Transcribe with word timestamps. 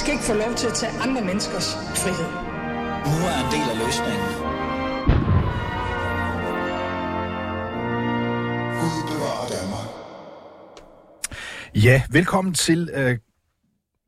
skal 0.00 0.12
ikke 0.12 0.24
få 0.24 0.34
lov 0.34 0.54
til 0.54 0.66
at 0.66 0.74
tage 0.74 0.92
andre 0.92 1.24
menneskers 1.24 1.74
frihed. 1.74 2.30
Nu 3.10 3.16
er 3.30 3.36
en 3.44 3.50
del 3.56 3.66
af 3.72 3.76
løsningen. 3.84 4.30
Gud 8.80 9.00
bevarer 9.10 9.46
Danmark. 9.56 9.88
Ja, 11.74 12.02
velkommen 12.10 12.54
til, 12.54 12.90
øh, 12.94 13.18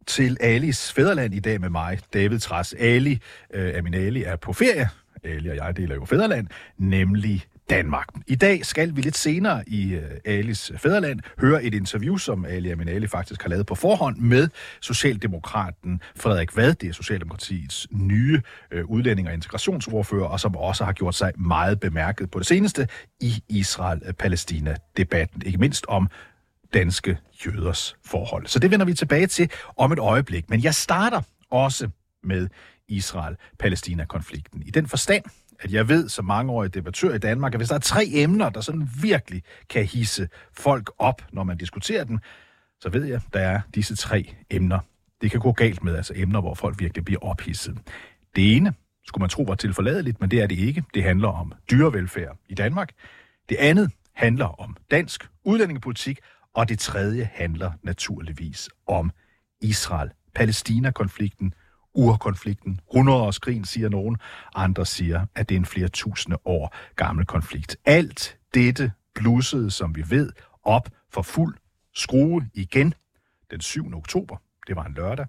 til 0.06 0.36
Alis 0.40 0.92
Fæderland 0.92 1.34
i 1.34 1.40
dag 1.40 1.60
med 1.60 1.70
mig, 1.70 1.98
David 2.14 2.38
Træs. 2.38 2.74
Ali, 2.78 3.18
øh, 3.54 3.78
Amin 3.78 3.94
Ali 3.94 4.22
er 4.22 4.36
på 4.36 4.52
ferie. 4.52 4.88
Ali 5.24 5.48
og 5.48 5.56
jeg 5.56 5.76
deler 5.76 5.94
jo 5.94 6.04
Fæderland, 6.04 6.46
nemlig 6.78 7.44
Danmark. 7.70 8.06
I 8.26 8.34
dag 8.34 8.66
skal 8.66 8.96
vi 8.96 9.00
lidt 9.00 9.16
senere 9.16 9.68
i 9.68 9.92
øh, 9.92 10.10
Alis 10.24 10.70
øh, 10.70 10.78
Fæderland 10.78 11.20
høre 11.38 11.64
et 11.64 11.74
interview, 11.74 12.16
som 12.16 12.44
Ali 12.44 12.70
Aminali 12.70 13.06
faktisk 13.06 13.42
har 13.42 13.48
lavet 13.48 13.66
på 13.66 13.74
forhånd 13.74 14.16
med 14.16 14.48
Socialdemokraten 14.80 16.00
Frederik 16.16 16.56
Vad. 16.56 16.74
Det 16.74 16.88
er 16.88 16.92
Socialdemokratiets 16.92 17.88
nye 17.90 18.42
øh, 18.70 18.84
udlænding- 18.84 19.28
og 19.28 19.34
integrationsordfører, 19.34 20.26
og 20.26 20.40
som 20.40 20.56
også 20.56 20.84
har 20.84 20.92
gjort 20.92 21.14
sig 21.14 21.32
meget 21.36 21.80
bemærket 21.80 22.30
på 22.30 22.38
det 22.38 22.46
seneste 22.46 22.88
i 23.20 23.42
Israel-Palæstina-debatten. 23.48 25.42
Ikke 25.46 25.58
mindst 25.58 25.84
om 25.88 26.08
danske 26.74 27.18
jøders 27.46 27.96
forhold. 28.04 28.46
Så 28.46 28.58
det 28.58 28.70
vender 28.70 28.86
vi 28.86 28.94
tilbage 28.94 29.26
til 29.26 29.50
om 29.76 29.92
et 29.92 29.98
øjeblik. 29.98 30.50
Men 30.50 30.62
jeg 30.62 30.74
starter 30.74 31.20
også 31.50 31.88
med 32.22 32.48
Israel-Palæstina-konflikten. 32.88 34.62
I 34.66 34.70
den 34.70 34.86
forstand, 34.86 35.24
at 35.62 35.72
jeg 35.72 35.88
ved 35.88 36.08
som 36.08 36.24
mangeårig 36.24 36.74
debattør 36.74 37.14
i 37.14 37.18
Danmark, 37.18 37.54
at 37.54 37.60
hvis 37.60 37.68
der 37.68 37.74
er 37.74 37.80
tre 37.80 38.08
emner, 38.12 38.50
der 38.50 38.60
sådan 38.60 38.88
virkelig 39.02 39.42
kan 39.68 39.84
hisse 39.84 40.28
folk 40.52 40.90
op, 40.98 41.22
når 41.32 41.44
man 41.44 41.56
diskuterer 41.56 42.04
dem, 42.04 42.18
så 42.80 42.88
ved 42.88 43.04
jeg, 43.04 43.20
der 43.32 43.40
er 43.40 43.60
disse 43.74 43.96
tre 43.96 44.34
emner. 44.50 44.78
Det 45.20 45.30
kan 45.30 45.40
gå 45.40 45.52
galt 45.52 45.84
med, 45.84 45.96
altså 45.96 46.12
emner, 46.16 46.40
hvor 46.40 46.54
folk 46.54 46.80
virkelig 46.80 47.04
bliver 47.04 47.20
ophidset. 47.24 47.78
Det 48.36 48.56
ene 48.56 48.74
skulle 49.06 49.22
man 49.22 49.28
tro 49.30 49.42
var 49.42 49.54
tilforladeligt, 49.54 50.20
men 50.20 50.30
det 50.30 50.42
er 50.42 50.46
det 50.46 50.58
ikke. 50.58 50.84
Det 50.94 51.02
handler 51.02 51.28
om 51.28 51.52
dyrevelfærd 51.70 52.36
i 52.48 52.54
Danmark. 52.54 52.92
Det 53.48 53.56
andet 53.56 53.90
handler 54.14 54.60
om 54.60 54.76
dansk 54.90 55.28
udlændingepolitik, 55.44 56.18
og 56.54 56.68
det 56.68 56.78
tredje 56.78 57.30
handler 57.34 57.72
naturligvis 57.82 58.70
om 58.86 59.10
Israel-Palæstina-konflikten, 59.60 61.54
urkonflikten, 61.94 62.80
100-årskrigen, 62.94 63.64
siger 63.64 63.88
nogen. 63.88 64.16
Andre 64.54 64.86
siger, 64.86 65.26
at 65.34 65.48
det 65.48 65.54
er 65.54 65.58
en 65.58 65.66
flere 65.66 65.88
tusinde 65.88 66.38
år 66.44 66.76
gammel 66.96 67.26
konflikt. 67.26 67.76
Alt 67.84 68.38
dette 68.54 68.92
blussede, 69.14 69.70
som 69.70 69.96
vi 69.96 70.04
ved, 70.10 70.32
op 70.62 70.88
for 71.10 71.22
fuld 71.22 71.56
skrue 71.94 72.50
igen 72.54 72.94
den 73.50 73.60
7. 73.60 73.94
oktober. 73.94 74.36
Det 74.66 74.76
var 74.76 74.84
en 74.84 74.94
lørdag, 74.94 75.26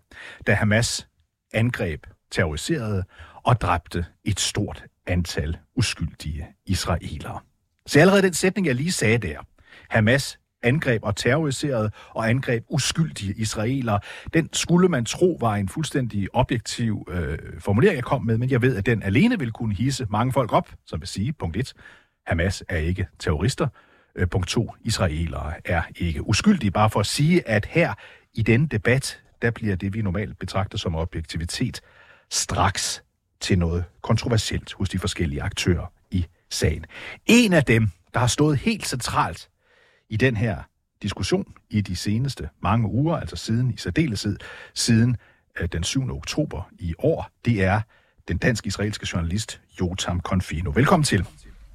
da 0.48 0.54
Hamas 0.54 1.08
angreb, 1.54 2.08
terroriserede 2.32 3.04
og 3.44 3.62
dræbte 3.62 4.06
et 4.24 4.40
stort 4.40 4.84
antal 5.08 5.58
uskyldige 5.76 6.48
israelere. 6.66 7.40
Så 7.86 8.00
allerede 8.00 8.22
den 8.22 8.34
sætning, 8.34 8.68
jeg 8.68 8.76
lige 8.76 8.92
sagde 8.92 9.18
der, 9.18 9.40
Hamas 9.90 10.40
angreb 10.64 11.04
og 11.04 11.16
terroriserede 11.16 11.92
og 12.10 12.30
angreb 12.30 12.66
uskyldige 12.70 13.34
israelere. 13.38 14.00
Den 14.34 14.50
skulle 14.54 14.90
man 14.90 15.06
tro 15.06 15.38
var 15.40 15.56
en 15.56 15.70
fuldstændig 15.70 16.28
objektiv 16.36 17.08
øh, 17.12 17.38
formulering, 17.60 17.96
jeg 17.96 18.04
kom 18.04 18.26
med, 18.26 18.38
men 18.38 18.50
jeg 18.50 18.62
ved, 18.62 18.76
at 18.76 18.86
den 18.86 19.04
alene 19.04 19.40
vil 19.40 19.52
kunne 19.52 19.76
hisse 19.76 20.08
mange 20.10 20.34
folk 20.34 20.54
op, 20.54 20.70
som 20.86 21.02
vil 21.02 21.08
sige, 21.08 21.34
punkt 21.34 21.58
1, 21.58 21.74
Hamas 22.28 22.64
er 22.70 22.78
ikke 22.78 23.08
terrorister. 23.20 23.68
Øh, 24.16 24.30
punkt 24.30 24.48
2, 24.48 24.72
israelere 24.82 25.54
er 25.66 25.82
ikke 25.96 26.28
uskyldige. 26.28 26.72
Bare 26.72 26.90
for 26.90 27.00
at 27.00 27.06
sige, 27.06 27.48
at 27.50 27.66
her 27.66 27.94
i 28.34 28.42
denne 28.42 28.68
debat, 28.68 29.20
der 29.42 29.52
bliver 29.52 29.76
det, 29.76 29.94
vi 29.94 30.02
normalt 30.02 30.40
betragter 30.40 30.78
som 30.78 30.96
objektivitet, 30.96 31.82
straks 32.32 33.04
til 33.42 33.60
noget 33.60 33.84
kontroversielt 34.02 34.74
hos 34.74 34.90
de 34.90 35.00
forskellige 35.00 35.42
aktører 35.42 35.92
i 36.12 36.26
sagen. 36.50 36.86
En 37.26 37.54
af 37.54 37.64
dem, 37.64 37.88
der 38.14 38.20
har 38.20 38.28
stået 38.28 38.58
helt 38.58 38.88
centralt 38.88 39.50
i 40.14 40.18
den 40.18 40.38
her 40.38 40.58
diskussion 41.02 41.54
i 41.70 41.82
de 41.82 41.96
seneste 41.96 42.50
mange 42.62 42.88
uger, 42.88 43.18
altså 43.18 43.36
siden 43.36 43.72
i 43.74 43.78
særdeleshed, 43.78 44.38
siden 44.74 45.18
øh, 45.60 45.68
den 45.72 45.84
7. 45.84 46.10
oktober 46.10 46.70
i 46.80 46.94
år, 47.00 47.30
det 47.46 47.64
er 47.64 47.82
den 48.28 48.38
dansk-israelske 48.38 49.08
journalist 49.14 49.62
Jotam 49.80 50.20
Konfino. 50.20 50.72
Velkommen 50.76 51.04
til. 51.04 51.26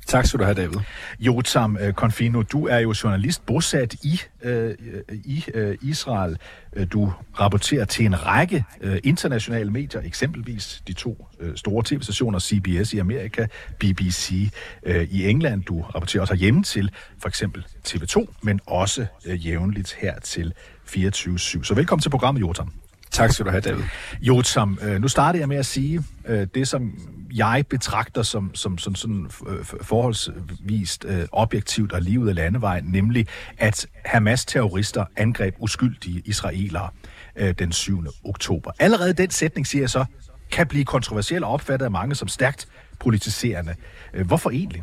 Tak 0.09 0.27
skal 0.27 0.41
du 0.41 0.45
have, 0.45 0.55
David. 0.55 0.79
Jotam 1.21 1.79
øh, 1.81 1.93
Konfino, 1.93 2.43
du 2.43 2.67
er 2.67 2.79
jo 2.79 2.95
journalist 3.05 3.47
bosat 3.47 3.95
i, 3.95 4.21
øh, 4.43 4.75
i 5.11 5.45
øh, 5.55 5.79
Israel. 5.83 6.39
Øh, 6.73 6.87
du 6.93 7.13
rapporterer 7.41 7.85
til 7.85 8.07
en 8.07 8.27
række 8.27 8.65
øh, 8.81 8.99
internationale 9.05 9.71
medier, 9.71 10.01
eksempelvis 10.01 10.83
de 10.87 10.93
to 10.93 11.27
øh, 11.41 11.57
store 11.57 11.83
tv-stationer, 11.87 12.39
CBS 12.39 12.93
i 12.93 12.99
Amerika, 12.99 13.47
BBC 13.79 14.51
øh, 14.83 15.09
i 15.11 15.29
England. 15.29 15.63
Du 15.63 15.83
rapporterer 15.83 16.21
også 16.21 16.35
hjemme 16.35 16.63
til 16.63 16.91
for 17.19 17.29
eksempel 17.29 17.65
TV2, 17.89 18.27
men 18.43 18.61
også 18.67 19.07
øh, 19.27 19.47
jævnligt 19.47 19.97
her 19.99 20.21
til 20.21 20.53
24-7. 20.87 21.65
Så 21.65 21.75
velkommen 21.75 22.03
til 22.03 22.11
programmet, 22.11 22.41
Jotam. 22.41 22.73
Tak 23.11 23.33
skal 23.33 23.47
du 23.47 23.51
have, 23.51 23.61
David. 23.61 23.83
Jotam, 24.21 24.79
øh, 24.83 25.01
nu 25.01 25.09
starter 25.09 25.39
jeg 25.39 25.49
med 25.49 25.57
at 25.57 25.67
sige 25.67 26.03
øh, 26.27 26.47
det, 26.55 26.69
som 26.69 26.93
jeg 27.35 27.65
betragter 27.71 28.23
som, 28.23 28.55
som, 28.55 28.79
som 28.79 28.95
sådan 28.95 29.31
øh, 29.49 29.65
forholdsvist 29.83 31.05
øh, 31.05 31.27
objektivt 31.33 31.93
og 31.93 32.03
lige 32.03 32.21
ud 32.21 32.29
af 32.29 32.35
landevejen, 32.35 32.85
nemlig 32.85 33.27
at 33.59 33.87
Hamas-terrorister 34.05 35.05
angreb 35.17 35.55
uskyldige 35.59 36.23
israelere 36.25 36.89
øh, 37.37 37.55
den 37.59 37.73
7. 37.73 38.05
oktober. 38.25 38.71
Allerede 38.79 39.13
den 39.13 39.31
sætning, 39.31 39.67
siger 39.67 39.83
jeg 39.83 39.91
så, 39.91 40.05
kan 40.51 40.67
blive 40.67 40.85
kontroversiel 40.85 41.45
og 41.45 41.51
opfattet 41.51 41.85
af 41.85 41.91
mange 41.91 42.15
som 42.15 42.29
stærkt 42.29 42.69
politiserende. 43.01 43.75
Øh, 44.15 44.27
hvorfor 44.27 44.51
egentlig? 44.51 44.83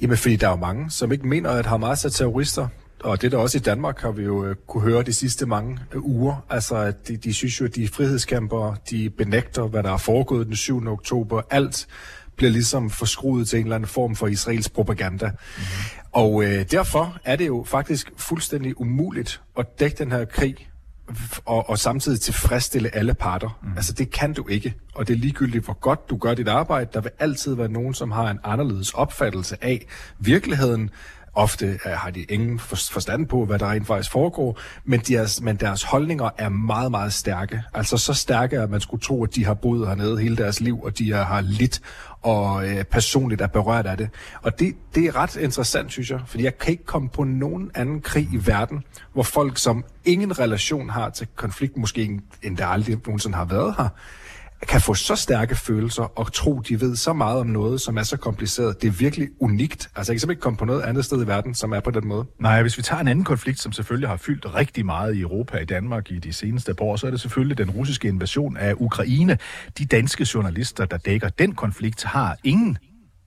Jamen, 0.00 0.16
fordi 0.16 0.36
der 0.36 0.46
er 0.46 0.50
jo 0.50 0.56
mange, 0.56 0.90
som 0.90 1.12
ikke 1.12 1.28
mener, 1.28 1.50
at 1.50 1.66
Hamas 1.66 2.04
er 2.04 2.08
terrorister. 2.08 2.68
Og 3.02 3.20
det 3.20 3.26
er 3.26 3.30
der 3.30 3.38
også 3.38 3.58
i 3.58 3.60
Danmark, 3.60 4.00
har 4.00 4.10
vi 4.10 4.22
jo 4.22 4.44
øh, 4.44 4.56
kunne 4.66 4.82
høre 4.82 5.02
de 5.02 5.12
sidste 5.12 5.46
mange 5.46 5.78
øh, 5.92 6.04
uger. 6.04 6.44
Altså, 6.50 6.76
at 6.76 7.08
de, 7.08 7.16
de 7.16 7.34
synes 7.34 7.60
jo, 7.60 7.64
at 7.64 7.74
de 7.74 7.84
er 7.84 7.88
frihedskæmpere, 7.88 8.76
de 8.90 9.10
benægter, 9.10 9.62
hvad 9.62 9.82
der 9.82 9.92
er 9.92 9.96
foregået 9.96 10.46
den 10.46 10.56
7. 10.56 10.86
oktober. 10.86 11.42
Alt 11.50 11.86
bliver 12.36 12.50
ligesom 12.50 12.90
forskruet 12.90 13.48
til 13.48 13.58
en 13.58 13.64
eller 13.64 13.76
anden 13.76 13.88
form 13.88 14.16
for 14.16 14.26
israels 14.26 14.68
propaganda. 14.68 15.26
Mm-hmm. 15.26 15.64
Og 16.12 16.44
øh, 16.44 16.64
derfor 16.70 17.18
er 17.24 17.36
det 17.36 17.46
jo 17.46 17.64
faktisk 17.66 18.12
fuldstændig 18.16 18.80
umuligt 18.80 19.42
at 19.58 19.66
dække 19.80 19.96
den 19.98 20.12
her 20.12 20.24
krig 20.24 20.68
og, 21.44 21.70
og 21.70 21.78
samtidig 21.78 22.20
tilfredsstille 22.20 22.94
alle 22.94 23.14
parter. 23.14 23.58
Mm. 23.62 23.76
Altså 23.76 23.92
det 23.92 24.10
kan 24.10 24.32
du 24.32 24.48
ikke, 24.48 24.74
og 24.94 25.08
det 25.08 25.14
er 25.14 25.18
ligegyldigt, 25.18 25.64
hvor 25.64 25.78
godt 25.80 26.10
du 26.10 26.16
gør 26.16 26.34
dit 26.34 26.48
arbejde. 26.48 26.90
Der 26.92 27.00
vil 27.00 27.10
altid 27.18 27.54
være 27.54 27.68
nogen, 27.68 27.94
som 27.94 28.10
har 28.10 28.30
en 28.30 28.38
anderledes 28.44 28.90
opfattelse 28.90 29.56
af 29.60 29.86
virkeligheden, 30.18 30.90
Ofte 31.34 31.78
uh, 31.84 31.90
har 31.90 32.10
de 32.10 32.22
ingen 32.22 32.58
forstand 32.58 33.26
på, 33.26 33.44
hvad 33.44 33.58
der 33.58 33.70
rent 33.70 33.86
faktisk 33.86 34.10
foregår, 34.10 34.60
men 34.84 35.00
deres, 35.00 35.40
men 35.40 35.56
deres 35.56 35.82
holdninger 35.82 36.30
er 36.38 36.48
meget, 36.48 36.90
meget 36.90 37.12
stærke. 37.12 37.62
Altså 37.74 37.96
så 37.96 38.14
stærke, 38.14 38.60
at 38.60 38.70
man 38.70 38.80
skulle 38.80 39.00
tro, 39.00 39.24
at 39.24 39.34
de 39.34 39.44
har 39.44 39.54
boet 39.54 39.88
hernede 39.88 40.18
hele 40.18 40.36
deres 40.36 40.60
liv, 40.60 40.82
og 40.82 40.98
de 40.98 41.12
har 41.12 41.40
lidt 41.40 41.80
og 42.22 42.54
uh, 42.54 42.82
personligt 42.82 43.40
er 43.40 43.46
berørt 43.46 43.86
af 43.86 43.96
det. 43.96 44.08
Og 44.42 44.58
det, 44.58 44.76
det 44.94 45.04
er 45.04 45.16
ret 45.16 45.36
interessant, 45.36 45.92
synes 45.92 46.10
jeg, 46.10 46.20
fordi 46.26 46.44
jeg 46.44 46.58
kan 46.58 46.72
ikke 46.72 46.84
komme 46.84 47.08
på 47.08 47.24
nogen 47.24 47.70
anden 47.74 48.00
krig 48.00 48.28
i 48.32 48.46
verden, 48.46 48.84
hvor 49.12 49.22
folk, 49.22 49.58
som 49.58 49.84
ingen 50.04 50.38
relation 50.38 50.90
har 50.90 51.10
til 51.10 51.26
konflikt, 51.36 51.76
måske 51.76 52.20
endda 52.42 52.66
aldrig 52.66 52.98
nogensinde 53.06 53.36
har 53.36 53.44
været 53.44 53.74
her, 53.78 53.88
kan 54.68 54.80
få 54.80 54.94
så 54.94 55.16
stærke 55.16 55.56
følelser 55.56 56.02
og 56.02 56.32
tro, 56.32 56.60
de 56.60 56.80
ved 56.80 56.96
så 56.96 57.12
meget 57.12 57.40
om 57.40 57.46
noget, 57.46 57.80
som 57.80 57.96
er 57.98 58.02
så 58.02 58.16
kompliceret. 58.16 58.82
Det 58.82 58.88
er 58.88 58.92
virkelig 58.92 59.28
unikt. 59.40 59.90
Altså, 59.96 60.12
jeg 60.12 60.16
kan 60.16 60.20
simpelthen 60.20 60.30
ikke 60.30 60.40
komme 60.40 60.56
på 60.56 60.64
noget 60.64 60.82
andet 60.82 61.04
sted 61.04 61.24
i 61.24 61.26
verden, 61.26 61.54
som 61.54 61.72
er 61.72 61.80
på 61.80 61.90
den 61.90 62.06
måde. 62.06 62.24
Nej, 62.40 62.62
hvis 62.62 62.78
vi 62.78 62.82
tager 62.82 63.00
en 63.00 63.08
anden 63.08 63.24
konflikt, 63.24 63.60
som 63.60 63.72
selvfølgelig 63.72 64.08
har 64.08 64.16
fyldt 64.16 64.54
rigtig 64.54 64.86
meget 64.86 65.14
i 65.16 65.20
Europa 65.20 65.56
og 65.56 65.62
i 65.62 65.66
Danmark 65.66 66.10
i 66.10 66.18
de 66.18 66.32
seneste 66.32 66.74
par 66.74 66.84
år, 66.84 66.96
så 66.96 67.06
er 67.06 67.10
det 67.10 67.20
selvfølgelig 67.20 67.58
den 67.58 67.70
russiske 67.70 68.08
invasion 68.08 68.56
af 68.56 68.74
Ukraine. 68.76 69.38
De 69.78 69.86
danske 69.86 70.26
journalister, 70.34 70.84
der 70.84 70.96
dækker 70.96 71.28
den 71.28 71.54
konflikt, 71.54 72.04
har 72.04 72.36
ingen 72.44 72.78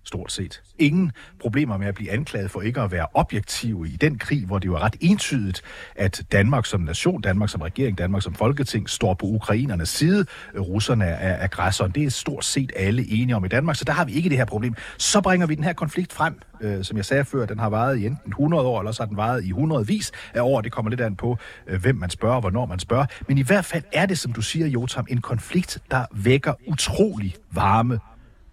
stort 0.06 0.32
set. 0.32 0.62
Ingen 0.80 1.12
problemer 1.40 1.78
med 1.78 1.88
at 1.88 1.96
blive 1.96 2.12
anklaget 2.12 2.52
for 2.52 2.62
ikke 2.62 2.82
at 2.82 2.92
være 2.92 3.08
objektiv 3.14 3.86
i 3.88 3.96
den 3.96 4.18
krig, 4.18 4.46
hvor 4.46 4.60
det 4.60 4.66
jo 4.66 4.76
er 4.76 4.80
ret 4.80 4.96
entydigt, 5.02 5.62
at 5.96 6.24
Danmark 6.32 6.66
som 6.66 6.82
nation, 6.82 7.22
Danmark 7.22 7.50
som 7.50 7.62
regering, 7.62 7.98
Danmark 7.98 8.24
som 8.24 8.34
folketing 8.34 8.90
står 8.90 9.14
på 9.14 9.26
ukrainernes 9.26 9.90
side. 9.90 10.26
Russerne 10.60 11.06
er 11.06 11.44
aggressoren. 11.44 11.92
Det 11.92 12.04
er 12.04 12.10
stort 12.10 12.46
set 12.46 12.72
alle 12.76 13.12
enige 13.12 13.36
om 13.36 13.46
i 13.46 13.48
Danmark, 13.48 13.76
så 13.76 13.86
der 13.86 13.94
har 13.94 14.06
vi 14.06 14.12
ikke 14.12 14.30
det 14.30 14.38
her 14.38 14.46
problem. 14.46 14.76
Så 14.98 15.22
bringer 15.22 15.48
vi 15.48 15.56
den 15.56 15.64
her 15.64 15.74
konflikt 15.74 16.14
frem, 16.14 16.40
øh, 16.62 16.84
som 16.84 16.98
jeg 16.98 17.06
sagde 17.06 17.26
før, 17.26 17.46
den 17.46 17.60
har 17.60 17.70
varet 17.70 18.00
i 18.00 18.06
enten 18.06 18.30
100 18.30 18.64
år, 18.64 18.80
eller 18.80 18.92
så 18.92 19.04
har 19.04 19.08
den 19.08 19.18
varet 19.18 19.44
i 19.44 19.48
100 19.48 19.88
vis 19.88 20.12
af 20.34 20.42
år. 20.42 20.62
Det 20.62 20.72
kommer 20.72 20.90
lidt 20.90 21.02
an 21.02 21.16
på, 21.16 21.38
øh, 21.68 21.82
hvem 21.82 21.96
man 21.96 22.10
spørger, 22.10 22.40
hvornår 22.40 22.66
man 22.66 22.80
spørger. 22.80 23.06
Men 23.28 23.38
i 23.38 23.42
hvert 23.42 23.66
fald 23.66 23.84
er 23.94 24.06
det, 24.06 24.20
som 24.20 24.34
du 24.34 24.42
siger, 24.42 24.68
Jotam, 24.68 25.06
en 25.10 25.22
konflikt, 25.22 25.80
der 25.92 26.06
vækker 26.12 26.54
utrolig 26.68 27.36
varme 27.52 28.00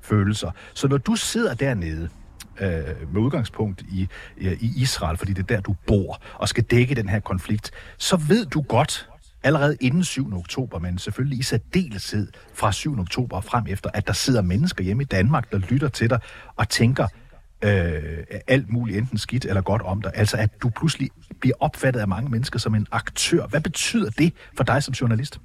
følelser. 0.02 0.50
Så 0.74 0.88
når 0.88 0.96
du 0.96 1.16
sidder 1.16 1.54
dernede, 1.54 2.08
øh, 2.60 3.12
med 3.12 3.20
udgangspunkt 3.20 3.82
i, 3.82 4.08
i 4.38 4.72
Israel, 4.76 5.16
fordi 5.16 5.32
det 5.32 5.42
er 5.42 5.54
der, 5.54 5.60
du 5.60 5.76
bor, 5.86 6.22
og 6.34 6.48
skal 6.48 6.64
dække 6.64 6.94
den 6.94 7.08
her 7.08 7.20
konflikt, 7.20 7.70
så 7.98 8.16
ved 8.16 8.46
du 8.46 8.60
godt, 8.60 9.08
allerede 9.42 9.76
inden 9.80 10.04
7. 10.04 10.36
oktober, 10.36 10.78
men 10.78 10.98
selvfølgelig 10.98 11.38
i 11.38 11.42
særdeleshed 11.42 12.28
fra 12.54 12.72
7. 12.72 13.00
oktober 13.00 13.36
og 13.36 13.44
frem 13.44 13.64
efter, 13.68 13.90
at 13.94 14.06
der 14.06 14.12
sidder 14.12 14.42
mennesker 14.42 14.84
hjemme 14.84 15.02
i 15.02 15.06
Danmark, 15.06 15.52
der 15.52 15.58
lytter 15.58 15.88
til 15.88 16.10
dig 16.10 16.18
og 16.56 16.68
tænker 16.68 17.06
øh, 17.64 18.24
alt 18.46 18.72
muligt, 18.72 18.98
enten 18.98 19.18
skidt 19.18 19.44
eller 19.44 19.62
godt 19.62 19.82
om 19.82 20.02
dig. 20.02 20.12
Altså 20.14 20.36
at 20.36 20.62
du 20.62 20.68
pludselig 20.68 21.10
bliver 21.40 21.56
opfattet 21.60 22.00
af 22.00 22.08
mange 22.08 22.30
mennesker 22.30 22.58
som 22.58 22.74
en 22.74 22.86
aktør. 22.92 23.46
Hvad 23.46 23.60
betyder 23.60 24.10
det 24.10 24.32
for 24.56 24.64
dig 24.64 24.82
som 24.82 24.92
journalist? 24.92 25.40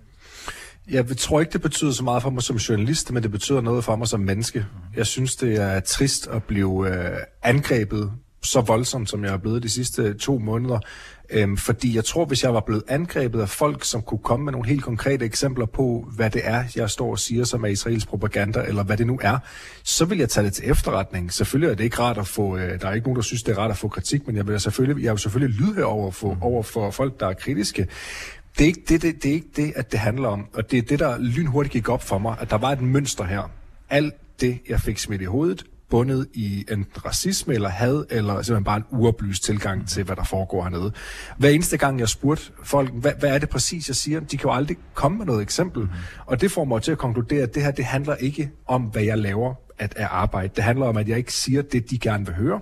Jeg 0.89 1.17
tror 1.17 1.39
ikke, 1.39 1.53
det 1.53 1.61
betyder 1.61 1.91
så 1.91 2.03
meget 2.03 2.21
for 2.23 2.29
mig 2.29 2.43
som 2.43 2.55
journalist, 2.55 3.11
men 3.11 3.23
det 3.23 3.31
betyder 3.31 3.61
noget 3.61 3.83
for 3.83 3.95
mig 3.95 4.07
som 4.07 4.19
menneske. 4.19 4.65
Jeg 4.95 5.05
synes, 5.05 5.35
det 5.35 5.61
er 5.61 5.79
trist 5.79 6.27
at 6.27 6.43
blive 6.43 6.89
øh, 6.89 7.17
angrebet 7.43 8.11
så 8.43 8.61
voldsomt, 8.61 9.09
som 9.09 9.23
jeg 9.23 9.33
er 9.33 9.37
blevet 9.37 9.63
de 9.63 9.69
sidste 9.69 10.13
to 10.13 10.37
måneder. 10.37 10.79
Øhm, 11.29 11.57
fordi 11.57 11.95
jeg 11.95 12.05
tror, 12.05 12.25
hvis 12.25 12.43
jeg 12.43 12.53
var 12.53 12.59
blevet 12.59 12.83
angrebet 12.87 13.41
af 13.41 13.49
folk, 13.49 13.83
som 13.83 14.01
kunne 14.01 14.19
komme 14.23 14.45
med 14.45 14.51
nogle 14.51 14.67
helt 14.67 14.83
konkrete 14.83 15.25
eksempler 15.25 15.65
på, 15.65 16.07
hvad 16.15 16.29
det 16.29 16.41
er, 16.43 16.63
jeg 16.75 16.89
står 16.89 17.11
og 17.11 17.19
siger, 17.19 17.43
som 17.43 17.63
er 17.63 17.67
Israels 17.67 18.05
propaganda, 18.05 18.63
eller 18.67 18.83
hvad 18.83 18.97
det 18.97 19.07
nu 19.07 19.19
er, 19.21 19.37
så 19.83 20.05
vil 20.05 20.17
jeg 20.17 20.29
tage 20.29 20.45
det 20.45 20.53
til 20.53 20.69
efterretning. 20.69 21.33
Selvfølgelig 21.33 21.71
er 21.71 21.75
det 21.75 21.83
ikke 21.83 21.99
rart 21.99 22.17
at 22.17 22.27
få, 22.27 22.57
øh, 22.57 22.81
der 22.81 22.87
er 22.87 22.93
ikke 22.93 23.07
nogen, 23.07 23.15
der 23.15 23.21
synes, 23.21 23.43
det 23.43 23.51
er 23.51 23.57
rart 23.57 23.71
at 23.71 23.77
få 23.77 23.87
kritik, 23.87 24.27
men 24.27 24.35
jeg 24.35 24.47
vil 24.47 24.59
selvfølgelig, 24.59 25.03
jeg 25.03 25.11
vil 25.11 25.19
selvfølgelig 25.19 25.59
lyde 25.59 25.85
over 25.85 26.11
for, 26.11 26.37
over 26.41 26.63
for 26.63 26.91
folk, 26.91 27.19
der 27.19 27.27
er 27.27 27.33
kritiske. 27.33 27.87
Det 28.57 28.63
er, 28.63 28.67
ikke 28.67 28.83
det, 28.87 29.01
det, 29.01 29.23
det 29.23 29.29
er 29.29 29.33
ikke 29.33 29.49
det, 29.55 29.73
at 29.75 29.91
det 29.91 29.99
handler 29.99 30.27
om, 30.27 30.45
og 30.53 30.71
det 30.71 30.77
er 30.77 30.81
det, 30.81 30.99
der 30.99 31.17
lynhurtigt 31.19 31.73
gik 31.73 31.89
op 31.89 32.03
for 32.03 32.17
mig, 32.17 32.35
at 32.39 32.49
der 32.49 32.57
var 32.57 32.71
et 32.71 32.81
mønster 32.81 33.23
her. 33.23 33.51
Alt 33.89 34.13
det, 34.41 34.59
jeg 34.69 34.81
fik 34.81 34.97
smidt 34.97 35.21
i 35.21 35.25
hovedet, 35.25 35.65
bundet 35.89 36.27
i 36.33 36.65
en 36.71 36.85
racisme 37.05 37.53
eller 37.53 37.69
had, 37.69 38.05
eller 38.09 38.33
simpelthen 38.33 38.63
bare 38.63 38.77
en 38.77 38.83
uoplyst 38.91 39.43
tilgang 39.43 39.87
til, 39.87 40.03
hvad 40.03 40.15
der 40.15 40.23
foregår 40.23 40.63
hernede. 40.63 40.91
Hver 41.37 41.49
eneste 41.49 41.77
gang, 41.77 41.99
jeg 41.99 42.09
spurgte 42.09 42.51
folk, 42.63 42.93
hvad, 42.93 43.11
hvad 43.19 43.29
er 43.29 43.37
det 43.37 43.49
præcis, 43.49 43.87
jeg 43.87 43.95
siger, 43.95 44.19
de 44.19 44.37
kan 44.37 44.49
jo 44.49 44.55
aldrig 44.55 44.77
komme 44.93 45.17
med 45.17 45.25
noget 45.25 45.41
eksempel. 45.41 45.83
Mm. 45.83 45.89
Og 46.25 46.41
det 46.41 46.51
får 46.51 46.65
mig 46.65 46.81
til 46.81 46.91
at 46.91 46.97
konkludere, 46.97 47.43
at 47.43 47.55
det 47.55 47.63
her, 47.63 47.71
det 47.71 47.85
handler 47.85 48.15
ikke 48.15 48.51
om, 48.67 48.81
hvad 48.81 49.03
jeg 49.03 49.17
laver 49.17 49.53
at, 49.77 49.93
at 49.95 50.07
arbejde. 50.11 50.53
Det 50.55 50.63
handler 50.63 50.85
om, 50.85 50.97
at 50.97 51.09
jeg 51.09 51.17
ikke 51.17 51.33
siger 51.33 51.61
det, 51.61 51.89
de 51.89 51.97
gerne 51.99 52.25
vil 52.25 52.35
høre. 52.35 52.59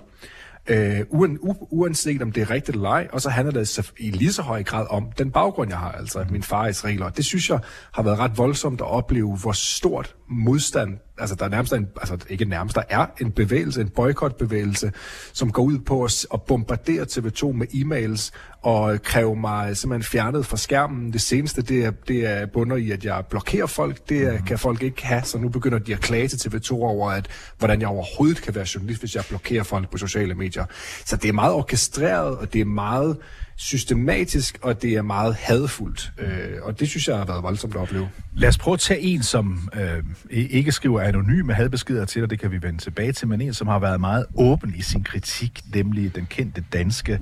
Øh, 0.68 1.00
uen, 1.08 1.38
u, 1.42 1.54
uanset 1.60 2.22
om 2.22 2.32
det 2.32 2.40
er 2.40 2.50
rigtigt 2.50 2.76
eller 2.76 2.88
ej, 2.88 3.08
og 3.12 3.20
så 3.20 3.30
handler 3.30 3.52
det 3.52 3.92
i 3.98 4.10
lige 4.10 4.32
så 4.32 4.42
høj 4.42 4.62
grad 4.62 4.86
om 4.90 5.12
den 5.18 5.30
baggrund, 5.30 5.70
jeg 5.70 5.78
har, 5.78 5.92
altså 5.92 6.18
at 6.18 6.30
min 6.30 6.42
far 6.42 6.64
er 6.64 6.68
israeler. 6.68 7.08
Det 7.08 7.24
synes 7.24 7.50
jeg 7.50 7.58
har 7.92 8.02
været 8.02 8.18
ret 8.18 8.38
voldsomt 8.38 8.80
at 8.80 8.86
opleve, 8.86 9.36
hvor 9.36 9.52
stort 9.52 10.14
modstand 10.28 10.98
altså 11.18 11.34
der 11.34 11.44
er 11.44 11.48
nærmest 11.48 11.72
en, 11.72 11.88
altså 11.96 12.18
ikke 12.28 12.44
nærmest, 12.44 12.76
der 12.76 12.82
er 12.88 13.06
en 13.20 13.32
bevægelse, 13.32 13.80
en 13.80 13.88
boykotbevægelse, 13.88 14.92
som 15.32 15.52
går 15.52 15.62
ud 15.62 15.78
på 15.78 16.04
at, 16.04 16.26
at 16.34 16.42
bombardere 16.42 17.02
TV2 17.02 17.52
med 17.52 17.66
e-mails 17.74 18.30
og 18.62 19.02
kræve 19.02 19.36
mig 19.36 19.76
simpelthen 19.76 20.02
fjernet 20.02 20.46
fra 20.46 20.56
skærmen. 20.56 21.12
Det 21.12 21.20
seneste, 21.20 21.62
det 21.62 21.84
er, 21.84 21.90
det 21.90 22.26
er 22.26 22.46
bunder 22.46 22.76
i, 22.76 22.90
at 22.90 23.04
jeg 23.04 23.24
blokerer 23.30 23.66
folk. 23.66 24.08
Det 24.08 24.22
er, 24.22 24.44
kan 24.44 24.58
folk 24.58 24.82
ikke 24.82 25.06
have, 25.06 25.22
så 25.22 25.38
nu 25.38 25.48
begynder 25.48 25.78
de 25.78 25.94
at 25.94 26.00
klage 26.00 26.28
til 26.28 26.48
TV2 26.48 26.72
over, 26.72 27.10
at 27.10 27.28
hvordan 27.58 27.80
jeg 27.80 27.88
overhovedet 27.88 28.42
kan 28.42 28.54
være 28.54 28.66
journalist, 28.74 29.00
hvis 29.00 29.14
jeg 29.14 29.24
blokerer 29.28 29.62
folk 29.62 29.90
på 29.90 29.98
sociale 29.98 30.34
medier. 30.34 30.64
Så 31.04 31.16
det 31.16 31.28
er 31.28 31.32
meget 31.32 31.52
orkestreret, 31.52 32.38
og 32.38 32.52
det 32.52 32.60
er 32.60 32.64
meget 32.64 33.16
systematisk, 33.56 34.58
og 34.62 34.82
det 34.82 34.92
er 34.92 35.02
meget 35.02 35.34
hadfuldt. 35.34 36.12
Øh, 36.18 36.62
og 36.62 36.80
det 36.80 36.88
synes 36.88 37.08
jeg 37.08 37.16
har 37.16 37.24
været 37.24 37.42
voldsomt 37.42 37.74
at 37.74 37.80
opleve. 37.80 38.08
Lad 38.34 38.48
os 38.48 38.58
prøve 38.58 38.72
at 38.72 38.80
tage 38.80 39.00
en, 39.00 39.22
som 39.22 39.68
øh, 39.74 40.02
ikke 40.30 40.72
skriver 40.72 41.00
anonyme 41.00 41.54
hadbeskeder 41.54 42.04
til 42.04 42.22
og 42.22 42.30
det 42.30 42.40
kan 42.40 42.50
vi 42.50 42.62
vende 42.62 42.78
tilbage 42.78 43.12
til, 43.12 43.28
men 43.28 43.40
en, 43.40 43.54
som 43.54 43.66
har 43.66 43.78
været 43.78 44.00
meget 44.00 44.26
åben 44.34 44.74
i 44.76 44.82
sin 44.82 45.04
kritik, 45.04 45.60
nemlig 45.74 46.14
den 46.14 46.26
kendte 46.30 46.64
danske 46.72 47.20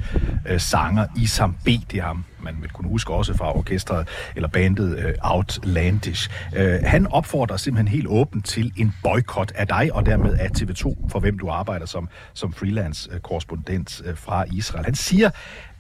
øh, 0.49 0.61
sanger 0.61 1.07
Isam 1.17 1.57
B. 1.65 1.69
Det 1.91 2.03
har 2.03 2.23
man 2.45 2.57
vil 2.61 2.71
kunne 2.71 2.89
huske 2.89 3.13
også 3.13 3.35
fra 3.35 3.57
orkestret 3.57 4.09
eller 4.37 4.49
bandet 4.49 4.99
øh, 4.99 5.15
Outlandish. 5.23 6.31
Øh, 6.57 6.79
han 6.85 7.07
opfordrer 7.07 7.57
simpelthen 7.57 7.89
helt 7.89 8.07
åbent 8.07 8.47
til 8.47 8.73
en 8.77 8.95
boykot 9.03 9.53
af 9.55 9.67
dig 9.67 9.91
og 9.93 10.07
dermed 10.07 10.35
af 10.35 10.49
TV2, 10.59 11.09
for 11.09 11.21
hvem 11.21 11.39
du 11.39 11.49
arbejder 11.49 11.87
som, 11.87 12.09
som 12.35 12.53
freelance-korrespondent 12.53 14.03
øh, 14.05 14.17
fra 14.17 14.45
Israel. 14.53 14.85
Han 14.85 14.95
siger, 14.95 15.31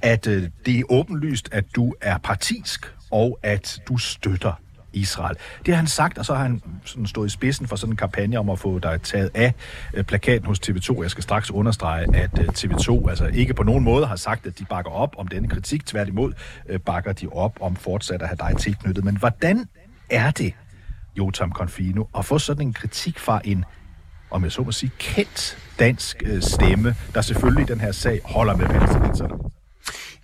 at 0.04 0.26
øh, 0.26 0.48
det 0.66 0.78
er 0.78 0.82
åbenlyst, 0.88 1.48
at 1.52 1.64
du 1.76 1.94
er 2.00 2.18
partisk 2.18 2.94
og 3.10 3.38
at 3.42 3.82
du 3.88 3.98
støtter 3.98 4.52
Israel. 4.92 5.36
Det 5.66 5.74
har 5.74 5.76
han 5.76 5.86
sagt, 5.86 6.18
og 6.18 6.24
så 6.24 6.34
har 6.34 6.42
han 6.42 6.62
sådan 6.84 7.06
stået 7.06 7.26
i 7.26 7.30
spidsen 7.30 7.66
for 7.66 7.76
sådan 7.76 7.92
en 7.92 7.96
kampagne 7.96 8.38
om 8.38 8.50
at 8.50 8.58
få 8.58 8.78
dig 8.78 9.00
taget 9.02 9.30
af 9.34 9.54
øh, 9.94 10.04
plakaten 10.04 10.46
hos 10.46 10.60
TV2. 10.68 11.02
Jeg 11.02 11.10
skal 11.10 11.22
straks 11.22 11.50
understrege, 11.50 12.16
at 12.16 12.38
øh, 12.38 12.48
TV2 12.48 13.08
altså 13.08 13.26
ikke 13.26 13.54
på 13.54 13.62
nogen 13.62 13.84
måde 13.84 14.06
har 14.06 14.16
sagt, 14.16 14.46
at 14.46 14.58
de 14.58 14.64
bakker 14.64 14.90
op 14.90 15.14
om 15.18 15.28
denne 15.28 15.48
kritik. 15.48 15.86
Tværtimod 15.86 16.32
øh, 16.68 16.80
bakker 16.80 17.12
de 17.12 17.26
op 17.32 17.58
om 17.60 17.76
fortsat 17.76 18.22
at 18.22 18.28
have 18.28 18.36
dig 18.36 18.60
tilknyttet. 18.60 19.04
Men 19.04 19.16
hvordan 19.16 19.68
er 20.10 20.30
det, 20.30 20.54
Jotam 21.18 21.52
Confino, 21.52 22.04
at 22.18 22.24
få 22.24 22.38
sådan 22.38 22.66
en 22.66 22.72
kritik 22.72 23.18
fra 23.18 23.40
en 23.44 23.64
om 24.30 24.44
jeg 24.44 24.52
så 24.52 24.62
må 24.62 24.72
sige, 24.72 24.92
kendt 24.98 25.58
dansk 25.78 26.22
øh, 26.26 26.42
stemme, 26.42 26.94
der 27.14 27.20
selvfølgelig 27.20 27.62
i 27.62 27.72
den 27.72 27.80
her 27.80 27.92
sag 27.92 28.20
holder 28.24 28.56
med 28.56 28.66
palæstinenserne? 28.66 29.53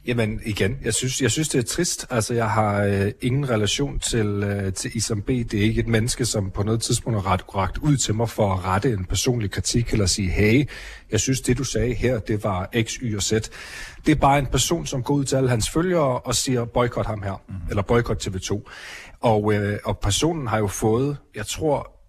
Jamen 0.06 0.40
igen, 0.44 0.78
jeg 0.84 0.94
synes, 0.94 1.22
jeg 1.22 1.30
synes 1.30 1.48
det 1.48 1.58
er 1.58 1.62
trist. 1.62 2.06
Altså, 2.10 2.34
jeg 2.34 2.50
har 2.50 2.84
øh, 2.84 3.12
ingen 3.20 3.50
relation 3.50 3.98
til, 3.98 4.26
øh, 4.26 4.72
til 4.72 4.96
Isam 4.96 5.22
B. 5.22 5.28
Det 5.28 5.54
er 5.54 5.62
ikke 5.62 5.80
et 5.80 5.86
menneske, 5.86 6.24
som 6.24 6.50
på 6.50 6.62
noget 6.62 6.82
tidspunkt 6.82 7.22
har 7.22 7.32
ret, 7.32 7.54
ragt 7.54 7.78
ud 7.78 7.96
til 7.96 8.14
mig 8.14 8.28
for 8.28 8.52
at 8.52 8.64
rette 8.64 8.92
en 8.92 9.04
personlig 9.04 9.50
kritik 9.50 9.92
eller 9.92 10.06
sige, 10.06 10.30
hey, 10.30 10.68
jeg 11.10 11.20
synes 11.20 11.40
det 11.40 11.58
du 11.58 11.64
sagde 11.64 11.94
her, 11.94 12.18
det 12.18 12.44
var 12.44 12.70
X, 12.82 12.92
Y 12.92 13.16
og 13.16 13.22
Z. 13.22 13.32
Det 14.06 14.12
er 14.12 14.20
bare 14.20 14.38
en 14.38 14.46
person, 14.46 14.86
som 14.86 15.02
går 15.02 15.14
ud 15.14 15.24
til 15.24 15.36
alle 15.36 15.50
hans 15.50 15.70
følgere 15.70 16.18
og 16.18 16.34
siger, 16.34 16.64
boykot 16.64 17.06
ham 17.06 17.22
her, 17.22 17.42
mm. 17.48 17.54
eller 17.70 17.82
boykot 17.82 18.26
TV2. 18.26 18.70
Og, 19.20 19.54
øh, 19.54 19.78
og 19.84 19.98
personen 19.98 20.46
har 20.46 20.58
jo 20.58 20.66
fået, 20.66 21.16
jeg 21.34 21.46
tror, 21.46 21.99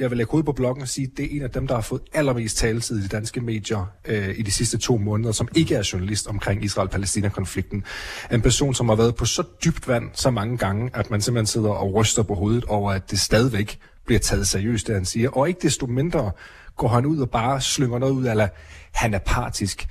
jeg 0.00 0.10
vil 0.10 0.16
lægge 0.16 0.30
hovedet 0.30 0.46
på 0.46 0.52
bloggen 0.52 0.82
og 0.82 0.88
sige, 0.88 1.08
at 1.12 1.16
det 1.16 1.24
er 1.24 1.36
en 1.36 1.42
af 1.42 1.50
dem, 1.50 1.66
der 1.66 1.74
har 1.74 1.82
fået 1.82 2.02
allermest 2.14 2.56
taletid 2.56 2.98
i 2.98 3.02
de 3.02 3.08
danske 3.08 3.40
medier 3.40 3.86
øh, 4.04 4.38
i 4.38 4.42
de 4.42 4.50
sidste 4.50 4.78
to 4.78 4.96
måneder, 4.96 5.32
som 5.32 5.48
ikke 5.54 5.74
er 5.74 5.90
journalist 5.92 6.26
omkring 6.26 6.64
Israel-Palæstina-konflikten. 6.64 7.84
En 8.32 8.42
person, 8.42 8.74
som 8.74 8.88
har 8.88 8.96
været 8.96 9.14
på 9.14 9.24
så 9.24 9.42
dybt 9.64 9.88
vand 9.88 10.04
så 10.14 10.30
mange 10.30 10.56
gange, 10.56 10.90
at 10.94 11.10
man 11.10 11.20
simpelthen 11.20 11.46
sidder 11.46 11.68
og 11.70 11.94
ryster 11.94 12.22
på 12.22 12.34
hovedet 12.34 12.64
over, 12.64 12.92
at 12.92 13.10
det 13.10 13.20
stadigvæk 13.20 13.78
bliver 14.06 14.18
taget 14.18 14.48
seriøst, 14.48 14.86
det 14.86 14.94
han 14.94 15.04
siger. 15.04 15.30
Og 15.30 15.48
ikke 15.48 15.60
desto 15.62 15.86
mindre 15.86 16.30
går 16.76 16.88
han 16.88 17.06
ud 17.06 17.18
og 17.18 17.30
bare 17.30 17.60
slynger 17.60 17.98
noget 17.98 18.12
ud, 18.12 18.26
eller 18.26 18.48
han 18.92 19.14
er 19.14 19.18
partisk. 19.18 19.88